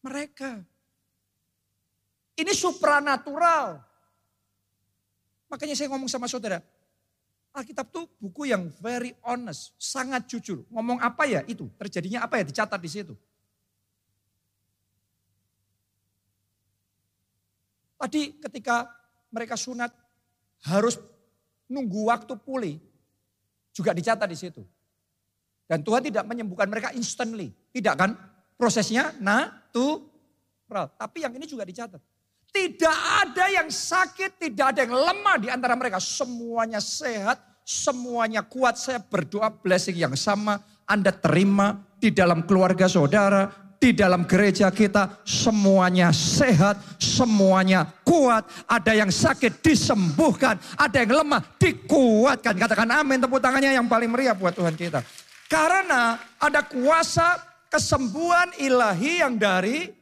[0.00, 0.60] mereka.
[2.34, 3.78] Ini supranatural.
[5.46, 6.58] Makanya saya ngomong sama saudara,
[7.54, 10.66] Alkitab tuh buku yang very honest, sangat jujur.
[10.74, 13.14] Ngomong apa ya itu, terjadinya apa ya dicatat di situ.
[18.04, 18.84] Tadi ketika
[19.32, 19.88] mereka sunat
[20.68, 21.00] harus
[21.64, 22.76] nunggu waktu pulih
[23.72, 24.60] juga dicatat di situ.
[25.64, 27.48] Dan Tuhan tidak menyembuhkan mereka instantly.
[27.72, 28.12] Tidak kan?
[28.60, 30.92] Prosesnya natural.
[31.00, 31.96] Tapi yang ini juga dicatat.
[32.52, 35.96] Tidak ada yang sakit, tidak ada yang lemah di antara mereka.
[35.96, 38.76] Semuanya sehat, semuanya kuat.
[38.76, 40.60] Saya berdoa blessing yang sama.
[40.84, 48.48] Anda terima di dalam keluarga saudara, di dalam gereja kita semuanya sehat, semuanya kuat.
[48.64, 52.56] Ada yang sakit disembuhkan, ada yang lemah dikuatkan.
[52.56, 55.04] Katakan amin, tepuk tangannya yang paling meriah buat Tuhan kita.
[55.52, 57.36] Karena ada kuasa
[57.68, 59.92] kesembuhan ilahi yang dari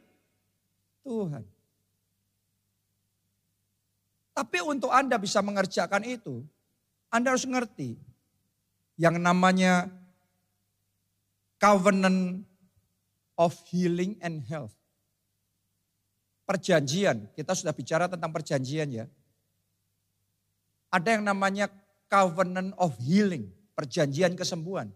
[1.03, 1.43] Tuhan.
[4.31, 6.39] Tapi untuk Anda bisa mengerjakan itu,
[7.11, 7.99] Anda harus ngerti
[8.95, 9.91] yang namanya
[11.59, 12.47] covenant
[13.37, 14.73] of healing and health.
[16.43, 19.05] Perjanjian, kita sudah bicara tentang perjanjian ya.
[20.93, 21.71] Ada yang namanya
[22.11, 24.91] covenant of healing, perjanjian kesembuhan.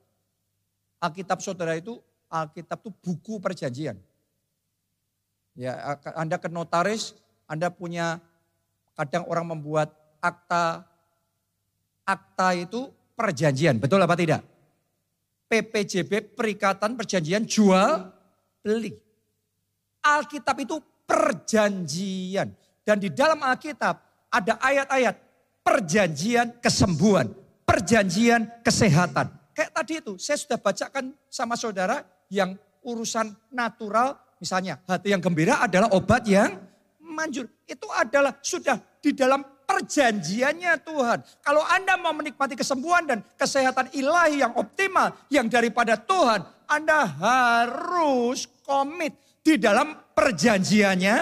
[1.02, 1.98] Alkitab saudara itu,
[2.28, 3.98] Alkitab itu buku perjanjian.
[5.58, 7.18] Ya, Anda ke notaris,
[7.50, 8.22] Anda punya
[8.94, 10.86] kadang orang membuat akta
[12.06, 14.42] akta itu perjanjian, betul apa tidak?
[15.48, 18.17] PPJB Perikatan Perjanjian Jual
[18.68, 18.92] beli.
[20.04, 20.76] Alkitab itu
[21.08, 22.52] perjanjian.
[22.84, 23.96] Dan di dalam Alkitab
[24.28, 25.16] ada ayat-ayat
[25.64, 27.32] perjanjian kesembuhan,
[27.64, 29.32] perjanjian kesehatan.
[29.56, 35.64] Kayak tadi itu, saya sudah bacakan sama saudara yang urusan natural, misalnya hati yang gembira
[35.64, 36.60] adalah obat yang
[37.00, 37.48] manjur.
[37.64, 41.20] Itu adalah sudah di dalam perjanjiannya Tuhan.
[41.44, 48.48] Kalau Anda mau menikmati kesembuhan dan kesehatan ilahi yang optimal, yang daripada Tuhan, Anda harus
[48.64, 51.18] komit di dalam perjanjiannya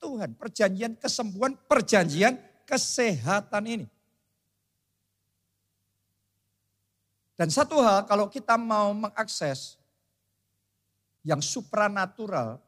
[0.00, 0.30] Tuhan.
[0.40, 3.86] Perjanjian kesembuhan, perjanjian kesehatan ini.
[7.34, 9.76] Dan satu hal kalau kita mau mengakses
[11.26, 12.62] yang supranatural,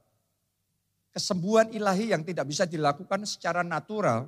[1.15, 4.27] kesembuhan ilahi yang tidak bisa dilakukan secara natural,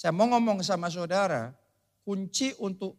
[0.00, 1.52] saya mau ngomong sama saudara,
[2.08, 2.96] kunci untuk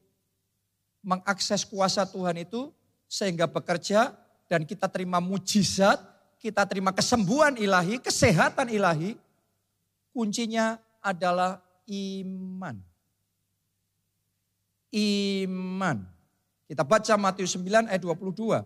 [1.02, 2.70] mengakses kuasa Tuhan itu
[3.10, 4.14] sehingga bekerja
[4.46, 5.98] dan kita terima mujizat,
[6.38, 9.18] kita terima kesembuhan ilahi, kesehatan ilahi,
[10.14, 11.58] kuncinya adalah
[11.90, 12.78] iman.
[14.94, 16.06] Iman.
[16.70, 18.62] Kita baca Matius 9 ayat 22.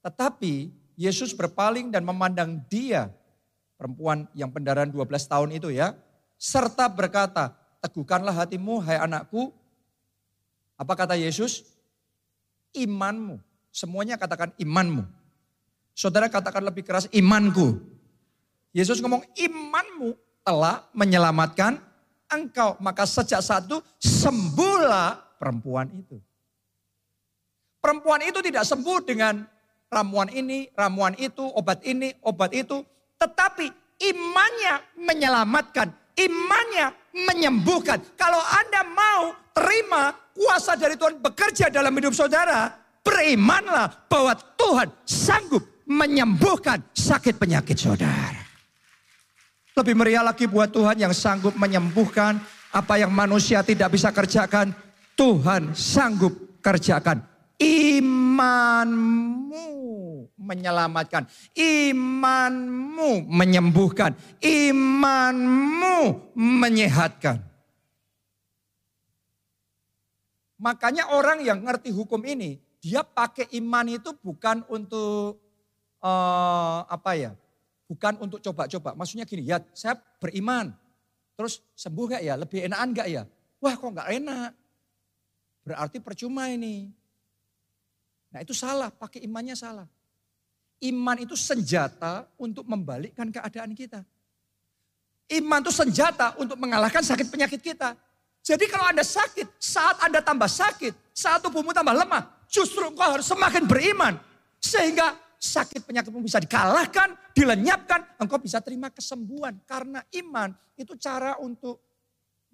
[0.00, 3.12] Tetapi Yesus berpaling dan memandang dia,
[3.76, 5.92] perempuan yang pendaran 12 tahun itu ya,
[6.38, 9.50] serta berkata, teguhkanlah hatimu hai anakku.
[10.78, 11.66] Apa kata Yesus?
[12.72, 13.42] Imanmu.
[13.74, 15.04] Semuanya katakan imanmu.
[15.98, 17.82] Saudara katakan lebih keras imanku.
[18.70, 20.14] Yesus ngomong imanmu
[20.46, 21.82] telah menyelamatkan
[22.30, 22.78] engkau.
[22.78, 26.22] Maka sejak saat itu sembuhlah perempuan itu.
[27.82, 29.42] Perempuan itu tidak sembuh dengan
[29.90, 32.82] ramuan ini, ramuan itu, obat ini, obat itu.
[33.18, 33.66] Tetapi
[33.98, 38.02] imannya menyelamatkan, imannya menyembuhkan.
[38.18, 39.22] Kalau Anda mau
[39.54, 47.80] terima kuasa dari Tuhan bekerja dalam hidup saudara, Berimanlah bahwa Tuhan sanggup menyembuhkan sakit penyakit
[47.80, 48.44] saudara.
[49.72, 52.36] Lebih meriah lagi buat Tuhan yang sanggup menyembuhkan
[52.68, 54.76] apa yang manusia tidak bisa kerjakan.
[55.16, 57.24] Tuhan sanggup kerjakan.
[57.56, 59.08] Imanmu
[60.36, 61.24] menyelamatkan.
[61.56, 64.12] Imanmu menyembuhkan.
[64.42, 65.98] Imanmu
[66.36, 67.40] menyehatkan.
[70.58, 75.38] Makanya orang yang ngerti hukum ini, dia pakai iman itu bukan untuk
[76.02, 77.32] uh, apa ya?
[77.86, 78.92] Bukan untuk coba-coba.
[78.98, 80.74] Maksudnya gini, ya saya beriman.
[81.38, 82.34] Terus sembuh gak ya?
[82.34, 83.22] Lebih enakan gak ya?
[83.62, 84.50] Wah kok gak enak.
[85.62, 86.90] Berarti percuma ini.
[88.28, 89.88] Nah itu salah, pakai imannya salah.
[90.78, 94.06] Iman itu senjata untuk membalikkan keadaan kita.
[95.28, 97.98] Iman itu senjata untuk mengalahkan sakit penyakit kita.
[98.40, 103.26] Jadi kalau Anda sakit, saat Anda tambah sakit, saat tubuhmu tambah lemah, justru engkau harus
[103.28, 104.16] semakin beriman.
[104.62, 109.58] Sehingga sakit penyakitmu bisa dikalahkan, dilenyapkan, engkau bisa terima kesembuhan.
[109.68, 111.82] Karena iman itu cara untuk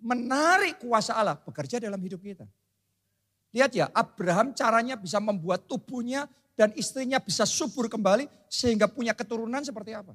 [0.00, 2.48] menarik kuasa Allah bekerja dalam hidup kita.
[3.54, 9.62] Lihat ya, Abraham caranya bisa membuat tubuhnya dan istrinya bisa subur kembali sehingga punya keturunan
[9.62, 10.14] seperti apa.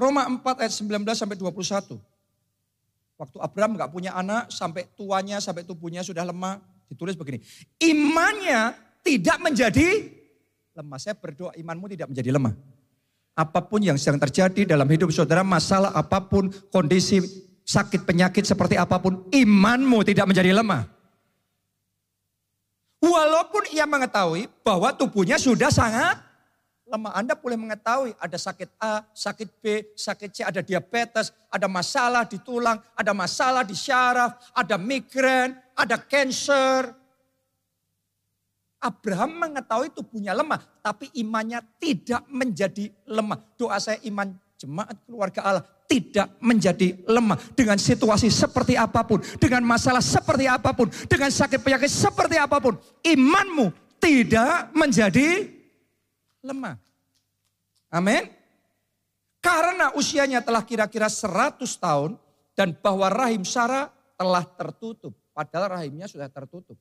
[0.00, 2.00] Roma 4 ayat 19 sampai 21.
[3.20, 6.56] Waktu Abraham nggak punya anak, sampai tuanya, sampai tubuhnya sudah lemah,
[6.88, 7.44] ditulis begini.
[7.76, 8.72] Imannya
[9.04, 10.08] tidak menjadi
[10.72, 10.96] lemah.
[10.96, 12.56] Saya berdoa imanmu tidak menjadi lemah.
[13.36, 17.20] Apa pun yang sedang terjadi dalam hidup saudara, masalah apa pun, kondisi
[17.68, 20.88] sakit penyakit seperti apa pun, imanmu tidak menjadi lemah.
[23.00, 26.20] Walaupun ia mengetahui bahwa tubuhnya sudah sangat
[26.90, 27.16] lemah.
[27.16, 32.36] Anda boleh mengetahui ada sakit A, sakit B, sakit C, ada diabetes, ada masalah di
[32.42, 36.92] tulang, ada masalah di syaraf, ada migrain, ada cancer.
[38.80, 43.40] Abraham mengetahui tubuhnya lemah, tapi imannya tidak menjadi lemah.
[43.56, 49.66] Doa saya iman jemaat keluarga Allah tidak menjadi lemah dengan situasi seperti apa pun, dengan
[49.66, 52.78] masalah seperti apa pun, dengan sakit penyakit seperti apa pun.
[53.02, 55.50] Imanmu tidak menjadi
[56.46, 56.78] lemah.
[57.90, 58.30] Amin.
[59.42, 62.14] Karena usianya telah kira-kira 100 tahun
[62.54, 65.16] dan bahwa rahim Sarah telah tertutup.
[65.34, 66.78] Padahal rahimnya sudah tertutup.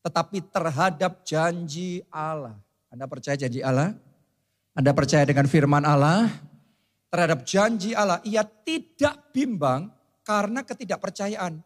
[0.00, 2.56] Tetapi terhadap janji Allah.
[2.88, 3.92] Anda percaya janji Allah?
[4.72, 6.30] Anda percaya dengan firman Allah?
[7.10, 9.90] Terhadap janji Allah, ia tidak bimbang
[10.22, 11.58] karena ketidakpercayaan.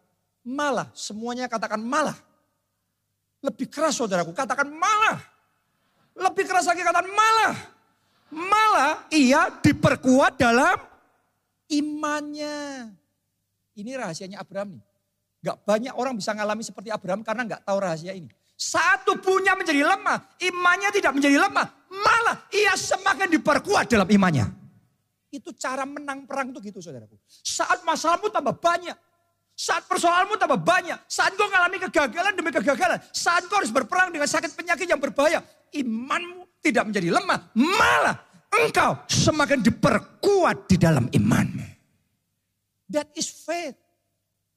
[0.49, 2.17] Malah, semuanya katakan malah.
[3.45, 5.21] Lebih keras saudaraku, katakan malah.
[6.17, 7.55] Lebih keras lagi katakan malah.
[8.33, 10.81] Malah ia diperkuat dalam
[11.69, 12.89] imannya.
[13.77, 14.85] Ini rahasianya Abraham nih.
[15.45, 18.33] Gak banyak orang bisa ngalami seperti Abraham karena gak tahu rahasia ini.
[18.57, 21.69] Saat tubuhnya menjadi lemah, imannya tidak menjadi lemah.
[21.93, 24.64] Malah ia semakin diperkuat dalam imannya.
[25.35, 27.19] Itu cara menang perang itu gitu saudaraku.
[27.43, 28.95] Saat masalahmu tambah banyak,
[29.55, 30.99] saat persoalanmu tambah banyak.
[31.07, 32.99] Saat kau mengalami kegagalan demi kegagalan.
[33.15, 35.47] Saat kau harus berperang dengan sakit penyakit yang berbahaya.
[35.71, 37.55] Imanmu tidak menjadi lemah.
[37.55, 38.19] Malah
[38.51, 41.67] engkau semakin diperkuat di dalam imanmu.
[42.91, 43.79] That is faith.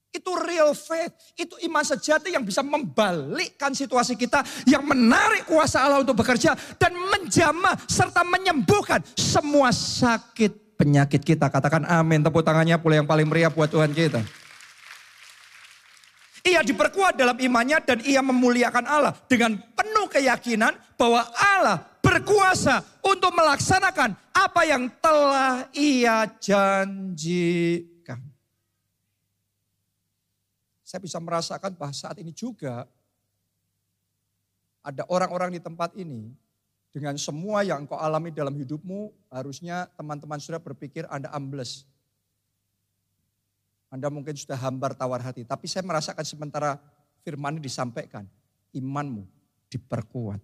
[0.10, 1.14] Itu real faith.
[1.38, 4.42] Itu iman sejati yang bisa membalikkan situasi kita.
[4.66, 6.58] Yang menarik kuasa Allah untuk bekerja.
[6.82, 11.50] Dan menjamah serta menyembuhkan semua sakit penyakit kita.
[11.50, 12.22] Katakan amin.
[12.22, 14.22] Tepuk tangannya pula yang paling meriah buat Tuhan kita.
[16.48, 23.36] Ia diperkuat dalam imannya dan ia memuliakan Allah dengan penuh keyakinan bahwa Allah berkuasa untuk
[23.36, 28.24] melaksanakan apa yang telah ia janjikan.
[30.88, 32.88] Saya bisa merasakan bahwa saat ini juga
[34.80, 36.32] ada orang-orang di tempat ini
[36.98, 41.86] dengan semua yang kau alami dalam hidupmu, harusnya teman-teman sudah berpikir Anda ambles.
[43.94, 45.46] Anda mungkin sudah hambar tawar hati.
[45.46, 46.82] Tapi saya merasakan sementara
[47.22, 48.26] firman ini disampaikan.
[48.74, 49.30] Imanmu
[49.70, 50.42] diperkuat.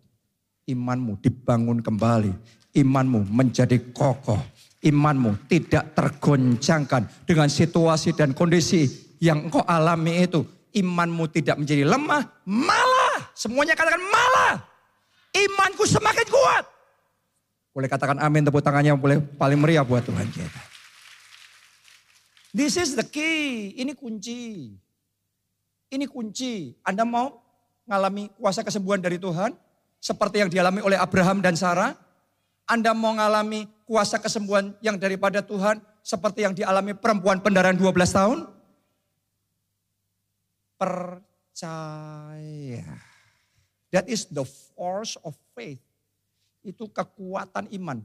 [0.69, 2.31] Imanmu dibangun kembali.
[2.77, 4.39] Imanmu menjadi kokoh.
[4.85, 8.85] Imanmu tidak tergoncangkan dengan situasi dan kondisi
[9.17, 10.45] yang engkau alami itu.
[10.69, 12.45] Imanmu tidak menjadi lemah.
[12.45, 13.33] Malah.
[13.33, 14.72] Semuanya katakan malah.
[15.33, 16.65] Imanku semakin kuat.
[17.73, 20.61] Boleh katakan amin tepuk tangannya boleh paling meriah buat Tuhan kita.
[22.53, 23.73] This is the key.
[23.81, 24.77] Ini kunci.
[25.89, 26.77] Ini kunci.
[26.85, 27.41] Anda mau
[27.89, 29.57] mengalami kuasa kesembuhan dari Tuhan?
[29.97, 31.97] Seperti yang dialami oleh Abraham dan Sarah?
[32.69, 35.81] Anda mau mengalami kuasa kesembuhan yang daripada Tuhan?
[36.05, 38.45] Seperti yang dialami perempuan pendarahan 12 tahun?
[40.77, 41.23] Percaya.
[43.93, 44.41] That is the
[44.73, 45.79] force of faith.
[46.65, 48.01] Itu kekuatan iman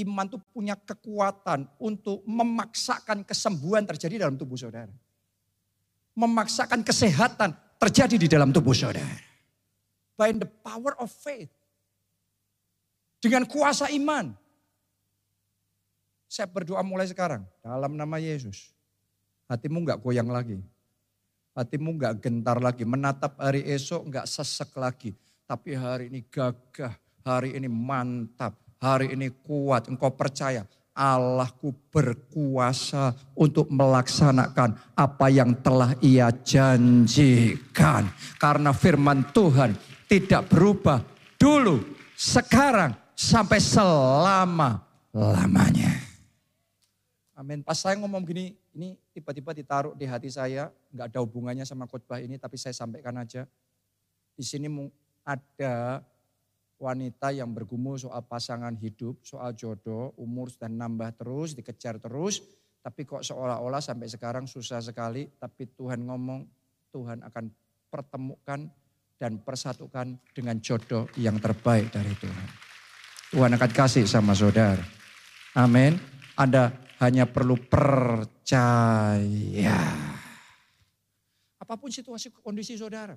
[0.00, 4.92] iman itu punya kekuatan untuk memaksakan kesembuhan terjadi dalam tubuh saudara.
[6.16, 9.16] Memaksakan kesehatan terjadi di dalam tubuh saudara.
[10.16, 11.48] By the power of faith.
[13.20, 14.32] Dengan kuasa iman.
[16.30, 18.70] Saya berdoa mulai sekarang dalam nama Yesus.
[19.50, 20.62] Hatimu nggak goyang lagi.
[21.58, 22.86] Hatimu nggak gentar lagi.
[22.86, 25.10] Menatap hari esok nggak sesek lagi.
[25.50, 26.94] Tapi hari ini gagah.
[27.26, 28.54] Hari ini mantap.
[28.78, 29.90] Hari ini kuat.
[29.90, 30.62] Engkau percaya
[30.94, 38.06] Allahku berkuasa untuk melaksanakan apa yang telah ia janjikan.
[38.38, 39.74] Karena firman Tuhan
[40.06, 41.02] tidak berubah
[41.34, 41.82] dulu,
[42.14, 45.98] sekarang, sampai selama-lamanya.
[47.34, 47.66] Amin.
[47.66, 52.22] Pas saya ngomong gini, ini tiba-tiba ditaruh di hati saya, nggak ada hubungannya sama khotbah
[52.22, 53.50] ini, tapi saya sampaikan aja.
[54.38, 54.70] Di sini
[55.24, 56.04] ada
[56.80, 62.40] wanita yang bergumul soal pasangan hidup, soal jodoh, umur sudah nambah terus, dikejar terus,
[62.80, 66.48] tapi kok seolah-olah sampai sekarang susah sekali, tapi Tuhan ngomong,
[66.88, 67.44] Tuhan akan
[67.92, 68.64] pertemukan
[69.20, 72.48] dan persatukan dengan jodoh yang terbaik dari Tuhan.
[73.30, 74.80] Tuhan akan kasih sama saudara.
[75.52, 76.00] Amin.
[76.40, 76.72] Anda
[77.04, 79.20] hanya perlu percaya.
[81.60, 83.12] Apa pun situasi kondisi saudara.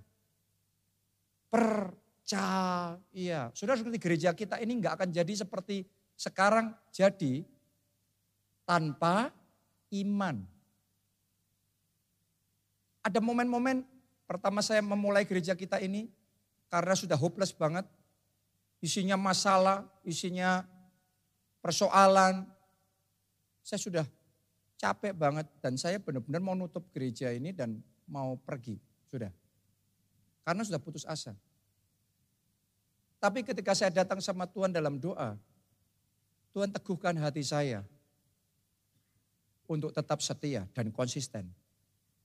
[1.53, 3.53] Percaya.
[3.53, 5.85] Saudara seperti gereja kita ini nggak akan jadi seperti
[6.17, 7.45] sekarang jadi
[8.65, 9.29] tanpa
[9.93, 10.41] iman.
[13.05, 13.85] Ada momen-momen
[14.25, 16.09] pertama saya memulai gereja kita ini
[16.73, 17.85] karena sudah hopeless banget.
[18.81, 20.65] Isinya masalah, isinya
[21.61, 22.49] persoalan,
[23.63, 24.05] saya sudah
[24.75, 27.79] capek banget dan saya benar-benar mau nutup gereja ini dan
[28.09, 28.75] mau pergi.
[29.07, 29.42] Sudah.
[30.43, 31.31] Karena sudah putus asa.
[33.19, 35.39] Tapi ketika saya datang sama Tuhan dalam doa,
[36.51, 37.87] Tuhan teguhkan hati saya
[39.65, 41.47] untuk tetap setia dan konsisten.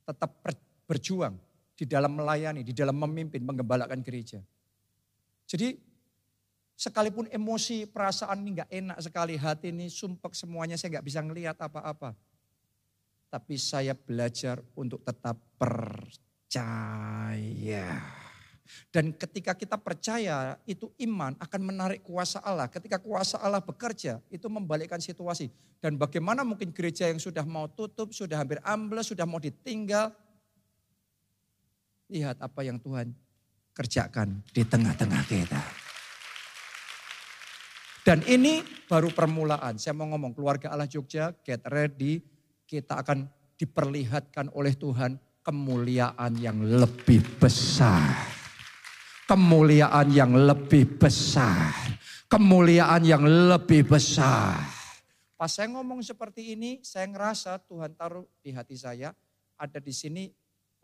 [0.03, 0.43] Tetap
[0.91, 1.39] berjuang
[1.79, 4.43] di dalam melayani, di dalam memimpin, menggembalakan gereja.
[5.47, 5.89] Jadi
[6.79, 11.59] Sekalipun emosi, perasaan ini nggak enak sekali, hati ini sumpek semuanya, saya nggak bisa ngelihat
[11.59, 12.15] apa-apa.
[13.35, 16.28] Tapi saya belajar untuk tetap percaya.
[18.89, 22.69] Dan ketika kita percaya, itu iman akan menarik kuasa Allah.
[22.69, 25.49] Ketika kuasa Allah bekerja, itu membalikkan situasi.
[25.81, 30.13] Dan bagaimana mungkin gereja yang sudah mau tutup, sudah hampir ambles, sudah mau ditinggal.
[32.09, 33.13] Lihat apa yang Tuhan
[33.77, 35.61] kerjakan di tengah-tengah kita.
[38.09, 39.77] Dan ini baru permulaan.
[39.77, 42.25] Saya mau ngomong keluarga Allah Jogja, get ready.
[42.65, 43.29] Kita akan
[43.61, 48.05] diperlihatkan oleh Tuhan kemuliaan yang lebih besar.
[49.25, 51.73] Kemuliaan yang lebih besar.
[52.29, 54.61] Kemuliaan yang lebih besar.
[55.41, 59.17] Pas saya ngomong seperti ini, saya ngerasa Tuhan taruh di hati saya,
[59.57, 60.29] ada di sini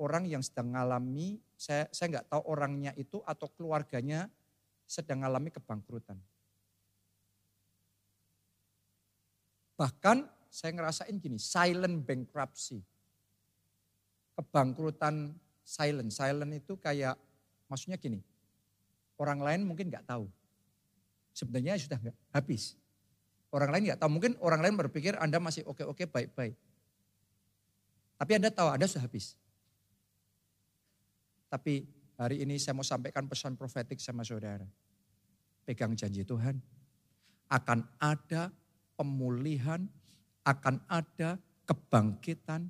[0.00, 4.32] orang yang sedang mengalami, saya saya nggak tahu orangnya itu atau keluarganya
[4.88, 6.16] sedang mengalami kebangkrutan.
[9.76, 12.93] Bahkan saya ngerasain gini, silent bankruptcy.
[14.34, 16.10] Kebangkrutan silent.
[16.10, 17.16] Silent itu kayak,
[17.70, 18.20] maksudnya gini,
[19.18, 20.26] orang lain mungkin nggak tahu.
[21.34, 22.78] Sebenarnya sudah nggak habis.
[23.54, 26.54] Orang lain nggak tahu, mungkin orang lain berpikir Anda masih oke-oke baik-baik.
[28.18, 29.38] Tapi Anda tahu Anda sudah habis.
[31.50, 31.86] Tapi
[32.18, 34.66] hari ini saya mau sampaikan pesan profetik sama saudara.
[35.62, 36.58] Pegang janji Tuhan.
[37.46, 38.50] Akan ada
[38.98, 39.86] pemulihan,
[40.42, 42.66] akan ada kebangkitan,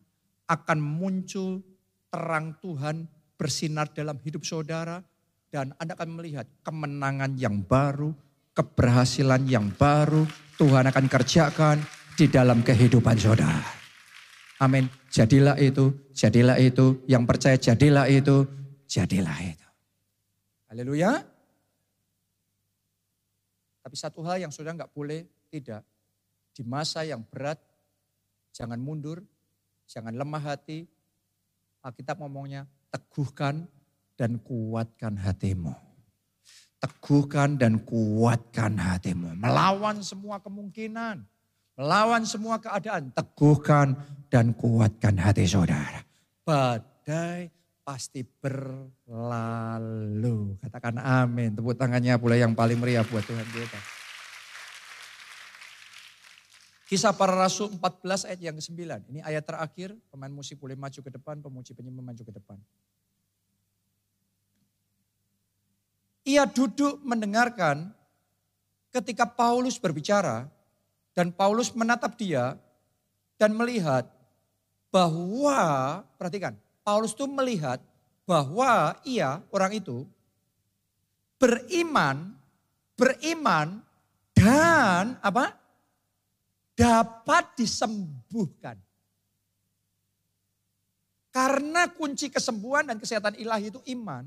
[0.48, 1.64] akan muncul
[2.12, 5.02] terang Tuhan bersinar dalam hidup saudara,
[5.50, 8.10] dan Anda akan melihat kemenangan yang baru,
[8.54, 10.26] keberhasilan yang baru,
[10.58, 11.78] Tuhan akan kerjakan
[12.14, 13.62] di dalam kehidupan saudara.
[14.62, 14.86] Amin.
[15.10, 18.46] Jadilah itu, jadilah itu, yang percaya jadilah itu,
[18.86, 19.68] jadilah itu.
[20.70, 21.22] Haleluya.
[23.82, 25.82] Tapi satu hal yang sudah nggak boleh tidak
[26.54, 27.58] di masa yang berat,
[28.54, 29.22] jangan mundur,
[29.88, 30.86] jangan lemah hati.
[31.84, 33.68] Alkitab ngomongnya, teguhkan
[34.16, 35.76] dan kuatkan hatimu.
[36.80, 39.36] Teguhkan dan kuatkan hatimu.
[39.36, 41.24] Melawan semua kemungkinan.
[41.74, 43.12] Melawan semua keadaan.
[43.12, 43.96] Teguhkan
[44.32, 46.04] dan kuatkan hati saudara.
[46.44, 47.52] Badai
[47.84, 48.96] pasti berlalu.
[50.60, 51.52] Katakan amin.
[51.52, 54.03] Tepuk tangannya pula yang paling meriah buat Tuhan kita.
[56.84, 59.08] Kisah para Rasul 14 ayat yang ke-9.
[59.08, 62.58] Ini ayat terakhir, pemain musik boleh maju ke depan, pemuji penyembah maju ke depan.
[66.28, 67.92] Ia duduk mendengarkan
[68.92, 70.48] ketika Paulus berbicara
[71.16, 72.60] dan Paulus menatap dia
[73.40, 74.04] dan melihat
[74.92, 76.54] bahwa, perhatikan,
[76.84, 77.80] Paulus itu melihat
[78.28, 80.04] bahwa ia orang itu
[81.40, 82.36] beriman,
[82.96, 83.80] beriman
[84.36, 85.63] dan apa?
[86.74, 88.76] Dapat disembuhkan.
[91.34, 94.22] Karena kunci kesembuhan dan kesehatan ilahi itu iman.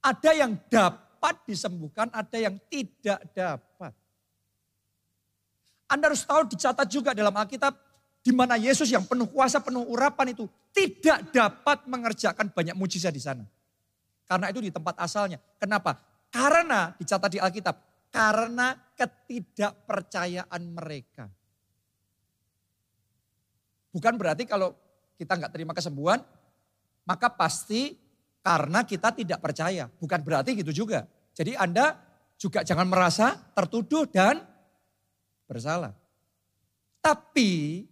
[0.00, 3.92] Ada yang dapat disembuhkan, ada yang tidak dapat.
[5.90, 7.76] Anda harus tahu dicatat juga dalam Alkitab
[8.24, 13.20] di mana Yesus yang penuh kuasa, penuh urapan itu tidak dapat mengerjakan banyak mujizat di
[13.20, 13.44] sana.
[14.24, 15.42] Karena itu di tempat asalnya.
[15.58, 15.98] Kenapa?
[16.30, 17.74] Karena dicatat di Alkitab,
[18.10, 21.30] karena ketidakpercayaan mereka.
[23.90, 24.74] Bukan berarti kalau
[25.18, 26.22] kita nggak terima kesembuhan,
[27.06, 27.98] maka pasti
[28.42, 29.90] karena kita tidak percaya.
[29.98, 31.06] Bukan berarti gitu juga.
[31.34, 31.98] Jadi Anda
[32.38, 34.42] juga jangan merasa tertuduh dan
[35.50, 35.94] bersalah.
[37.02, 37.84] Tapi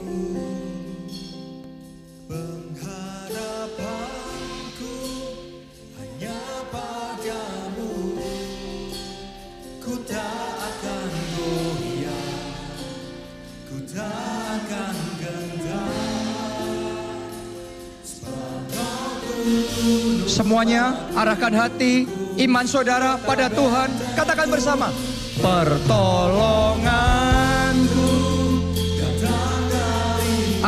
[20.24, 22.08] Semuanya arahkan hati,
[22.47, 23.91] iman saudara pada Tuhan.
[24.18, 24.89] Katakan bersama.
[25.38, 27.12] Pertolonganku.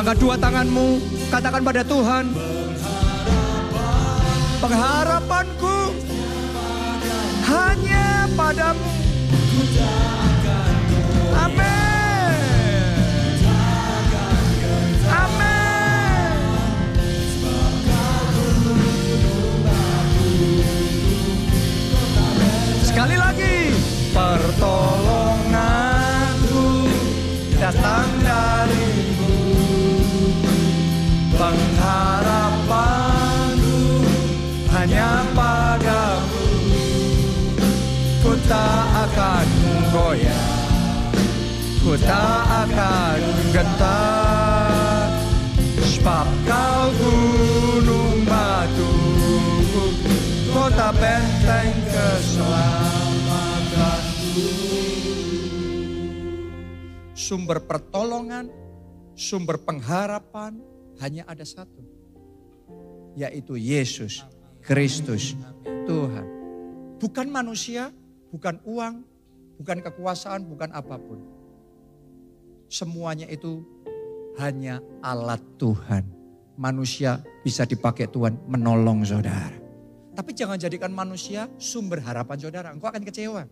[0.06, 1.02] Angkat dua tanganmu,
[1.34, 2.30] katakan pada Tuhan.
[4.62, 5.98] Pengharapanku
[7.50, 8.86] hanya padamu.
[22.86, 23.74] Sekali lagi.
[24.14, 25.15] Pertolonganku
[38.46, 39.48] tak akan
[39.90, 40.46] goyah.
[41.82, 43.22] Ku tak akan
[43.54, 45.10] gentar.
[45.82, 48.94] Sebab kau gunung batu
[50.54, 54.50] kota benteng keselamatanku.
[57.18, 58.50] Sumber pertolongan,
[59.18, 60.62] sumber pengharapan
[61.02, 61.82] hanya ada satu.
[63.18, 64.22] Yaitu Yesus
[64.62, 65.34] Kristus
[65.88, 66.28] Tuhan.
[67.02, 67.92] Bukan manusia,
[68.36, 68.96] bukan uang,
[69.64, 71.24] bukan kekuasaan, bukan apa pun.
[72.68, 73.64] Semuanya itu
[74.36, 76.04] hanya alat Tuhan.
[76.60, 79.56] Manusia bisa dipakai Tuhan menolong saudara.
[80.16, 82.68] Tapi jangan jadikan manusia sumber harapan saudara.
[82.76, 83.44] Engkau akan kecewa.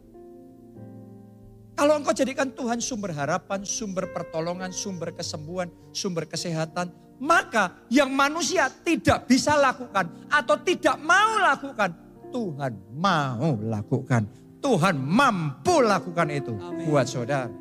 [1.74, 6.92] Kalau engkau jadikan Tuhan sumber harapan, sumber pertolongan, sumber kesembuhan, sumber kesehatan.
[7.24, 11.92] Maka yang manusia tidak bisa lakukan atau tidak mau lakukan.
[12.32, 14.43] Tuhan mau lakukan.
[14.64, 16.88] Tuhan mampu lakukan itu Amin.
[16.88, 17.52] buat saudara.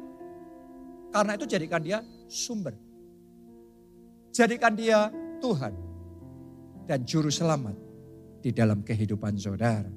[1.10, 1.98] Karena itu jadikan dia
[2.30, 2.72] sumber.
[4.32, 5.10] Jadikan dia
[5.42, 5.74] Tuhan
[6.86, 7.76] dan juru selamat
[8.40, 9.90] di dalam kehidupan saudara.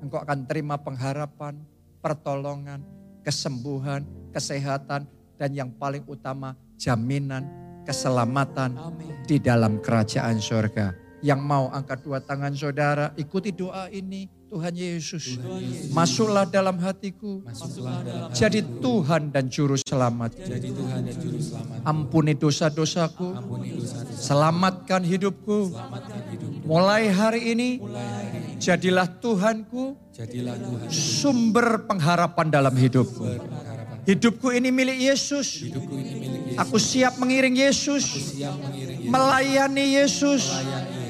[0.00, 1.60] Engkau akan terima pengharapan,
[2.00, 2.80] pertolongan,
[3.26, 5.04] kesembuhan, kesehatan,
[5.36, 7.44] dan yang paling utama jaminan
[7.84, 9.12] keselamatan Amin.
[9.26, 10.94] di dalam kerajaan surga.
[11.20, 14.28] Yang mau angkat dua tangan saudara, ikuti doa ini.
[14.46, 15.90] Tuhan Yesus, Tuhan Yesus.
[15.90, 17.42] masuklah dalam hatiku.
[17.42, 20.38] Masuklah dalam Jadi Tuhan dan juru selamat.
[20.38, 21.78] Jadi Tuhan dan juru selamat.
[21.82, 23.28] Ampuni dosa-dosaku.
[23.34, 24.14] Ampuni dosa-dosa.
[24.14, 25.74] Selamatkan hidupku.
[25.74, 26.62] Selamatkan hidupku.
[26.62, 27.70] Mulai hari ini.
[27.82, 33.20] Mulai hari ini Jadilah Tuhanku, Jadilah Tuhan sumber pengharapan dalam hidupku.
[33.20, 34.00] pengharapan.
[34.06, 35.66] Hidupku ini milik Yesus.
[35.66, 36.62] Hidupku ini milik Yesus.
[36.62, 38.04] Aku siap mengiring Yesus,
[38.38, 39.10] Siap mengiring Yesus.
[39.10, 40.42] melayani Yesus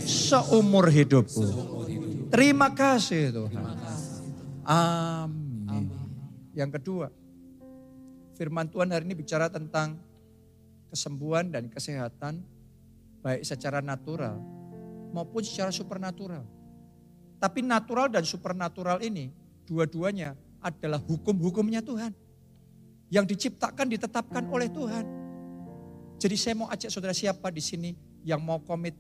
[0.07, 1.45] seumur hidupku.
[2.27, 3.65] Terima kasih Tuhan.
[4.67, 5.87] Amin.
[6.57, 7.07] Yang kedua,
[8.35, 10.01] firman Tuhan hari ini bicara tentang
[10.91, 12.43] kesembuhan dan kesehatan
[13.23, 14.39] baik secara natural
[15.15, 16.43] maupun secara supernatural.
[17.39, 19.31] Tapi natural dan supernatural ini
[19.69, 22.11] dua-duanya adalah hukum-hukumnya Tuhan.
[23.07, 25.05] Yang diciptakan ditetapkan oleh Tuhan.
[26.19, 27.91] Jadi saya mau ajak saudara siapa di sini
[28.27, 28.99] yang mau komit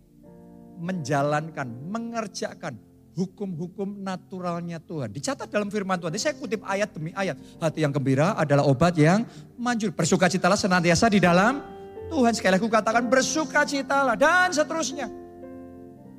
[0.79, 2.77] menjalankan, mengerjakan
[3.17, 5.09] hukum-hukum naturalnya Tuhan.
[5.09, 6.13] Dicatat dalam firman Tuhan.
[6.13, 7.41] Jadi saya kutip ayat demi ayat.
[7.57, 9.25] Hati yang gembira adalah obat yang
[9.57, 9.91] manjur.
[9.97, 11.65] Bersukacitalah senantiasa di dalam
[12.13, 12.37] Tuhan.
[12.37, 15.09] Sekali lagi katakan bersukacitalah dan seterusnya.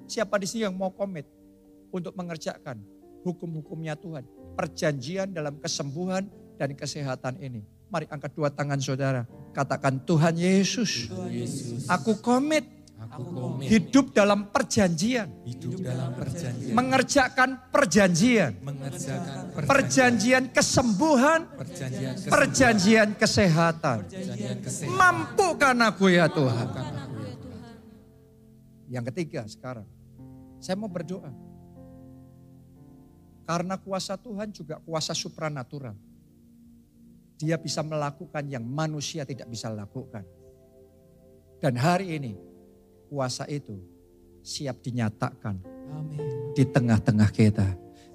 [0.09, 1.29] Siapa di sini yang mau komit
[1.93, 2.81] untuk mengerjakan
[3.21, 4.25] hukum-hukumnya Tuhan.
[4.57, 6.25] Perjanjian dalam kesembuhan
[6.57, 7.61] dan kesehatan ini.
[7.93, 9.29] Mari angkat dua tangan saudara.
[9.53, 11.13] Katakan Tuhan Yesus.
[11.87, 12.76] Aku komit
[13.17, 15.25] Aku komit hidup dalam perjanjian.
[15.41, 16.73] hidup dalam perjanjian.
[16.77, 18.51] Mengerjakan perjanjian.
[18.61, 21.49] Mengerjakan Perjanjian kesembuhan.
[21.57, 22.37] perjanjian kesehatan.
[22.37, 23.97] Perjanjian kesehatan.
[24.05, 24.93] Perjanjian kesehatan.
[24.93, 26.67] Mampukan aku ya Tuhan.
[26.69, 27.73] aku ya Tuhan.
[28.85, 29.89] Yang ketiga sekarang.
[30.61, 31.33] Saya mau berdoa.
[33.49, 35.97] Karena kuasa Tuhan juga kuasa supranatural.
[37.41, 40.21] Dia bisa melakukan yang manusia tidak bisa lakukan.
[41.57, 42.46] Dan hari ini
[43.07, 43.79] kuasa itu
[44.47, 45.59] siap dinyatakan
[45.91, 46.55] Amin.
[46.55, 47.67] di tengah-tengah kita.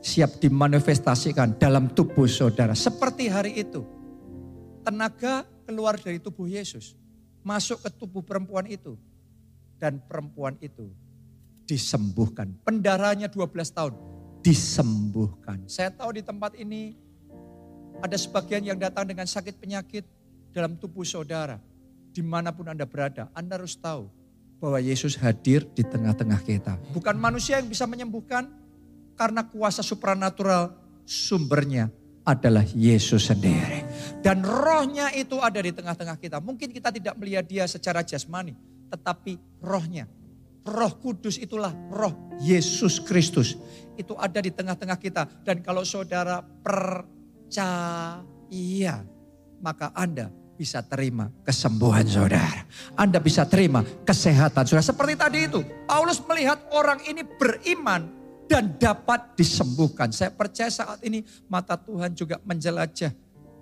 [0.03, 2.75] Siap dimanifestasikan dalam tubuh saudara.
[2.75, 3.87] Seperti hari itu.
[4.83, 6.99] Tenaga keluar dari tubuh Yesus.
[7.47, 8.99] Masuk ke tubuh perempuan itu.
[9.79, 10.91] Dan perempuan itu
[11.71, 12.51] disembuhkan.
[12.67, 13.95] Pendarahannya 12 tahun.
[14.43, 15.63] Disembuhkan.
[15.71, 16.99] Saya tahu di tempat ini
[18.03, 20.03] ada sebagian yang datang dengan sakit penyakit
[20.51, 21.63] dalam tubuh saudara.
[22.11, 24.11] Di mana pun Anda berada, Anda harus tahu
[24.63, 26.79] bahwa Yesus hadir di tengah-tengah kita.
[26.95, 28.47] Bukan manusia yang bisa menyembuhkan,
[29.19, 31.91] karena kuasa supranatural sumbernya
[32.23, 33.83] adalah Yesus sendiri.
[34.23, 36.39] Dan rohnya itu ada di tengah-tengah kita.
[36.39, 38.55] Mungkin kita tidak melihat dia secara jasmani,
[38.87, 40.07] tetapi rohnya,
[40.63, 43.59] roh kudus itulah roh Yesus Kristus.
[43.99, 45.27] Itu ada di tengah-tengah kita.
[45.43, 47.75] Dan kalau saudara percaya,
[49.59, 50.31] maka Anda
[50.63, 52.63] bisa terima kesembuhan saudara.
[52.95, 54.87] Anda bisa terima kesehatan saudara.
[54.87, 55.59] Seperti tadi itu,
[55.91, 58.07] Paulus melihat orang ini beriman
[58.47, 60.15] dan dapat disembuhkan.
[60.15, 63.11] Saya percaya saat ini mata Tuhan juga menjelajah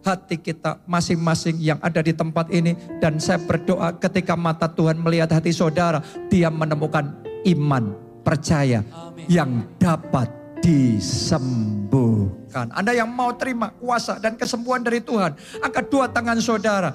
[0.05, 2.77] hati kita masing-masing yang ada di tempat ini.
[3.01, 7.17] Dan saya berdoa ketika mata Tuhan melihat hati saudara, dia menemukan
[7.49, 8.85] iman, percaya
[9.25, 10.29] yang dapat
[10.61, 12.10] disembuhkan.
[12.53, 16.91] Anda yang mau terima kuasa dan kesembuhan dari Tuhan, angkat dua tangan saudara.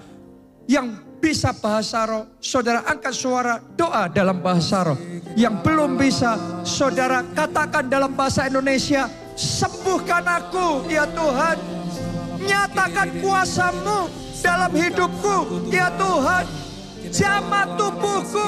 [0.66, 5.00] Yang bisa bahasa roh, saudara angkat suara doa dalam bahasa roh.
[5.38, 11.58] Yang belum bisa, saudara katakan dalam bahasa Indonesia, sembuhkan aku ya Tuhan.
[12.46, 14.12] Nyatakan kuasamu
[14.44, 16.46] dalam hidupku ya Tuhan.
[17.10, 18.48] Jamah tubuhku,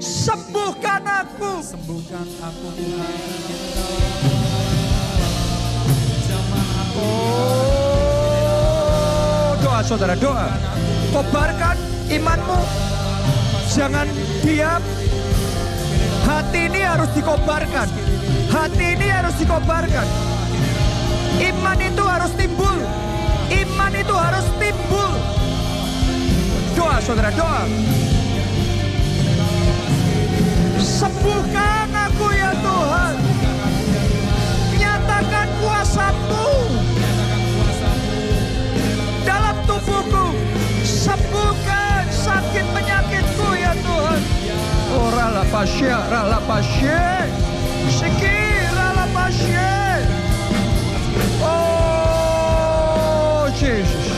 [0.00, 1.64] sembuhkan aku.
[1.64, 4.15] Sembuhkan aku Tuhan.
[6.96, 8.00] Oh,
[9.60, 10.48] doa saudara, doa.
[11.12, 11.76] Kobarkan
[12.08, 12.60] imanmu.
[13.72, 14.08] Jangan
[14.40, 14.82] diam.
[16.26, 17.88] Hati ini harus dikobarkan.
[18.50, 20.06] Hati ini harus dikobarkan.
[21.36, 22.80] Iman itu harus timbul.
[23.52, 25.12] Iman itu harus timbul.
[26.74, 27.68] Doa saudara, doa.
[30.80, 33.14] Sembuhkan aku ya Tuhan.
[34.76, 36.45] Nyatakan kuasamu
[39.76, 40.32] tubuhku.
[40.86, 44.20] Sembuhkan sakit penyakitku ya Tuhan.
[44.96, 47.28] Oh rala pasya, rala pasya.
[47.92, 48.40] Siki
[48.72, 50.00] rala pasya.
[51.44, 54.08] Oh Jesus.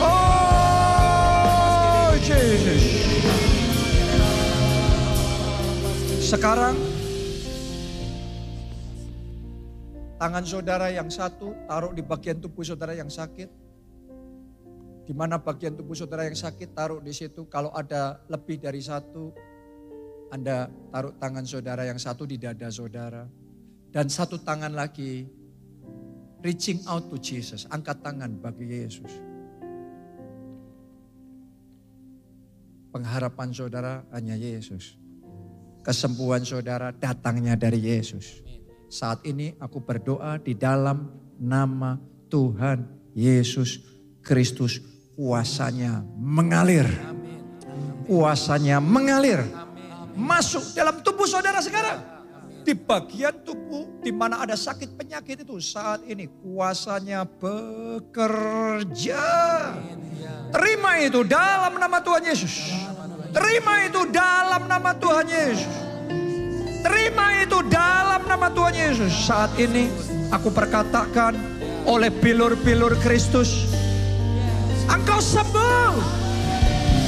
[0.00, 2.84] Oh Jesus.
[6.24, 6.72] Sekarang
[10.16, 13.63] tangan saudara yang satu taruh di bagian tubuh saudara yang sakit.
[15.04, 17.44] Di mana bagian tubuh saudara yang sakit taruh di situ.
[17.52, 19.32] Kalau ada lebih dari satu,
[20.32, 23.28] Anda taruh tangan saudara yang satu di dada saudara.
[23.92, 25.28] Dan satu tangan lagi
[26.44, 27.68] reaching out to Jesus.
[27.68, 29.12] Angkat tangan bagi Yesus.
[32.92, 34.96] Pengharapan saudara hanya Yesus.
[35.84, 38.40] Kesembuhan saudara datangnya dari Yesus.
[38.88, 41.98] Saat ini aku berdoa di dalam nama
[42.30, 43.82] Tuhan Yesus
[44.24, 44.93] Kristus.
[45.14, 46.90] Kuasanya mengalir.
[48.04, 49.46] Kuasanya mengalir.
[50.18, 52.02] Masuk dalam tubuh saudara sekarang.
[52.64, 59.22] Di bagian tubuh di mana ada sakit penyakit itu saat ini kuasanya bekerja.
[60.50, 62.72] Terima itu dalam nama Tuhan Yesus.
[63.30, 65.62] Terima itu dalam nama Tuhan Yesus.
[66.84, 69.12] Terima itu dalam nama Tuhan Yesus.
[69.12, 69.92] Saat ini
[70.34, 71.36] aku perkatakan
[71.84, 73.83] oleh bilur-bilur Kristus.
[74.88, 75.92] Engkau sembuh.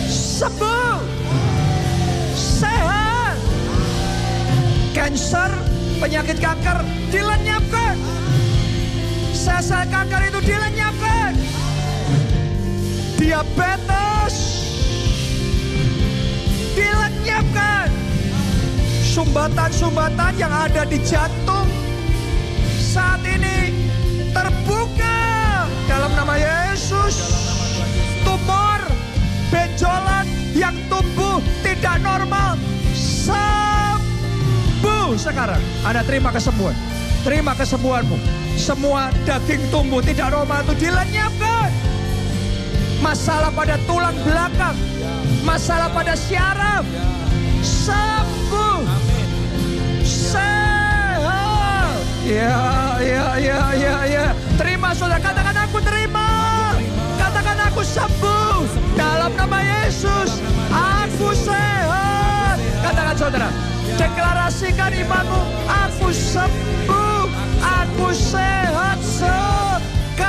[0.09, 0.97] Sembuh.
[2.37, 3.37] Sehat.
[4.97, 5.51] Cancer,
[6.01, 6.79] penyakit kanker
[7.13, 7.97] dilenyapkan.
[9.37, 11.33] Sel-sel kanker itu dilenyapkan.
[13.17, 14.35] Diabetes
[16.77, 17.89] dilenyapkan.
[19.05, 21.86] Sumbatan-sumbatan yang ada di jantung
[35.27, 35.63] sekarang.
[35.83, 36.77] Anda terima kesembuhan.
[37.27, 38.15] Terima kesembuhanmu.
[38.55, 41.75] Semua daging tumbuh tidak normal itu dilenyapkan.
[43.03, 44.73] Masalah pada tulang belakang,
[45.45, 46.87] masalah pada syaraf,
[47.61, 48.81] sembuh.
[50.07, 51.93] Sehat.
[52.25, 52.59] Ya,
[53.03, 54.27] ya, ya, ya, ya.
[54.57, 56.27] Terima saudara, katakan aku terima.
[57.21, 58.65] Katakan aku sembuh.
[58.97, 60.41] Dalam nama Yesus,
[60.73, 61.76] aku sehat.
[63.17, 63.49] Saudara,
[63.97, 65.41] deklarasikan imanmu.
[65.89, 67.25] Aku sembuh,
[67.65, 70.29] aku sehat sekarang.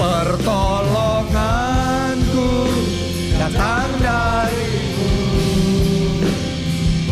[0.00, 2.72] Pertolonganku
[3.36, 5.12] datang darimu.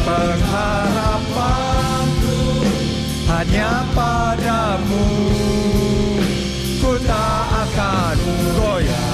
[0.01, 2.41] Pengharapanku
[3.29, 5.05] hanya padamu.
[6.81, 8.17] Ku tak akan
[8.57, 9.10] goyah,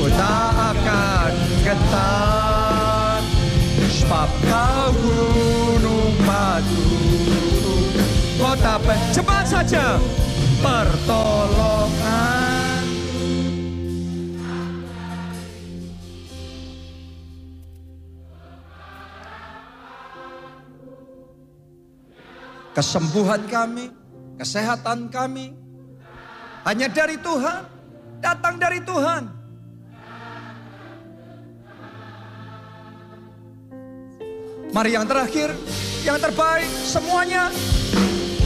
[0.00, 3.20] ku tak akan getar.
[4.00, 6.88] Sebab kau gunung batu,
[8.40, 8.80] kota
[9.12, 10.00] cepat saja
[10.64, 12.40] pertolongan.
[22.72, 23.92] Kesembuhan kami,
[24.40, 25.52] kesehatan kami
[26.64, 27.68] hanya dari Tuhan,
[28.24, 29.39] datang dari Tuhan.
[34.70, 35.50] Mari yang terakhir,
[36.06, 37.50] yang terbaik semuanya.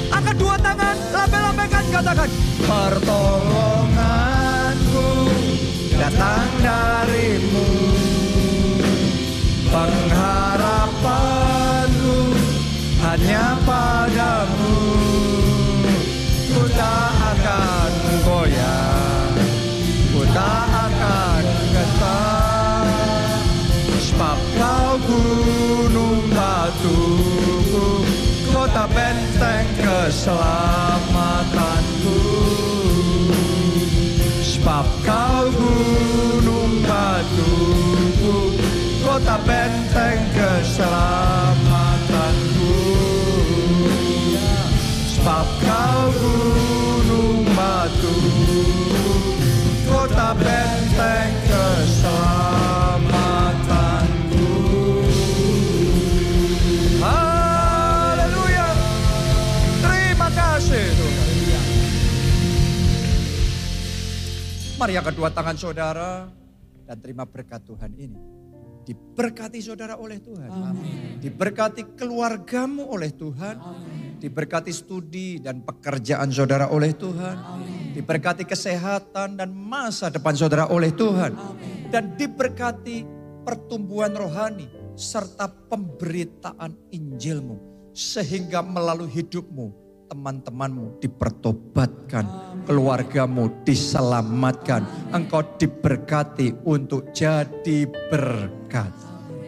[0.08, 2.32] Angkat dua tangan, lambai-lambaikan katakan.
[2.64, 5.28] Pertolonganku
[5.92, 7.53] datang darimu.
[30.14, 32.22] Keselamatanku.
[34.46, 38.54] Sebab kau gunung batuku,
[39.02, 41.33] kota benteng keselamatanku.
[64.84, 66.28] Mari yang kedua tangan saudara
[66.84, 68.20] dan terima berkat Tuhan ini.
[68.84, 70.76] Diberkati saudara oleh Tuhan.
[71.24, 73.64] Diberkati keluargamu oleh Tuhan.
[74.20, 77.64] Diberkati studi dan pekerjaan saudara oleh Tuhan.
[77.96, 81.32] Diberkati kesehatan dan masa depan saudara oleh Tuhan.
[81.88, 83.08] Dan diberkati
[83.40, 84.68] pertumbuhan rohani
[85.00, 87.88] serta pemberitaan Injilmu.
[87.96, 89.80] Sehingga melalui hidupmu
[90.12, 98.92] teman-temanmu dipertobatkan, keluargamu diselamatkan, engkau diberkati untuk jadi berkat.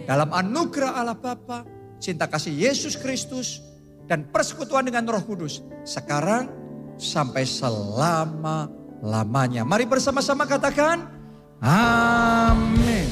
[0.07, 1.67] Dalam anugerah Allah Bapa,
[1.99, 3.59] cinta kasih Yesus Kristus,
[4.07, 6.47] dan persekutuan dengan Roh Kudus, sekarang
[6.95, 9.67] sampai selama-lamanya.
[9.67, 11.11] Mari bersama-sama katakan,
[11.59, 13.06] Amin.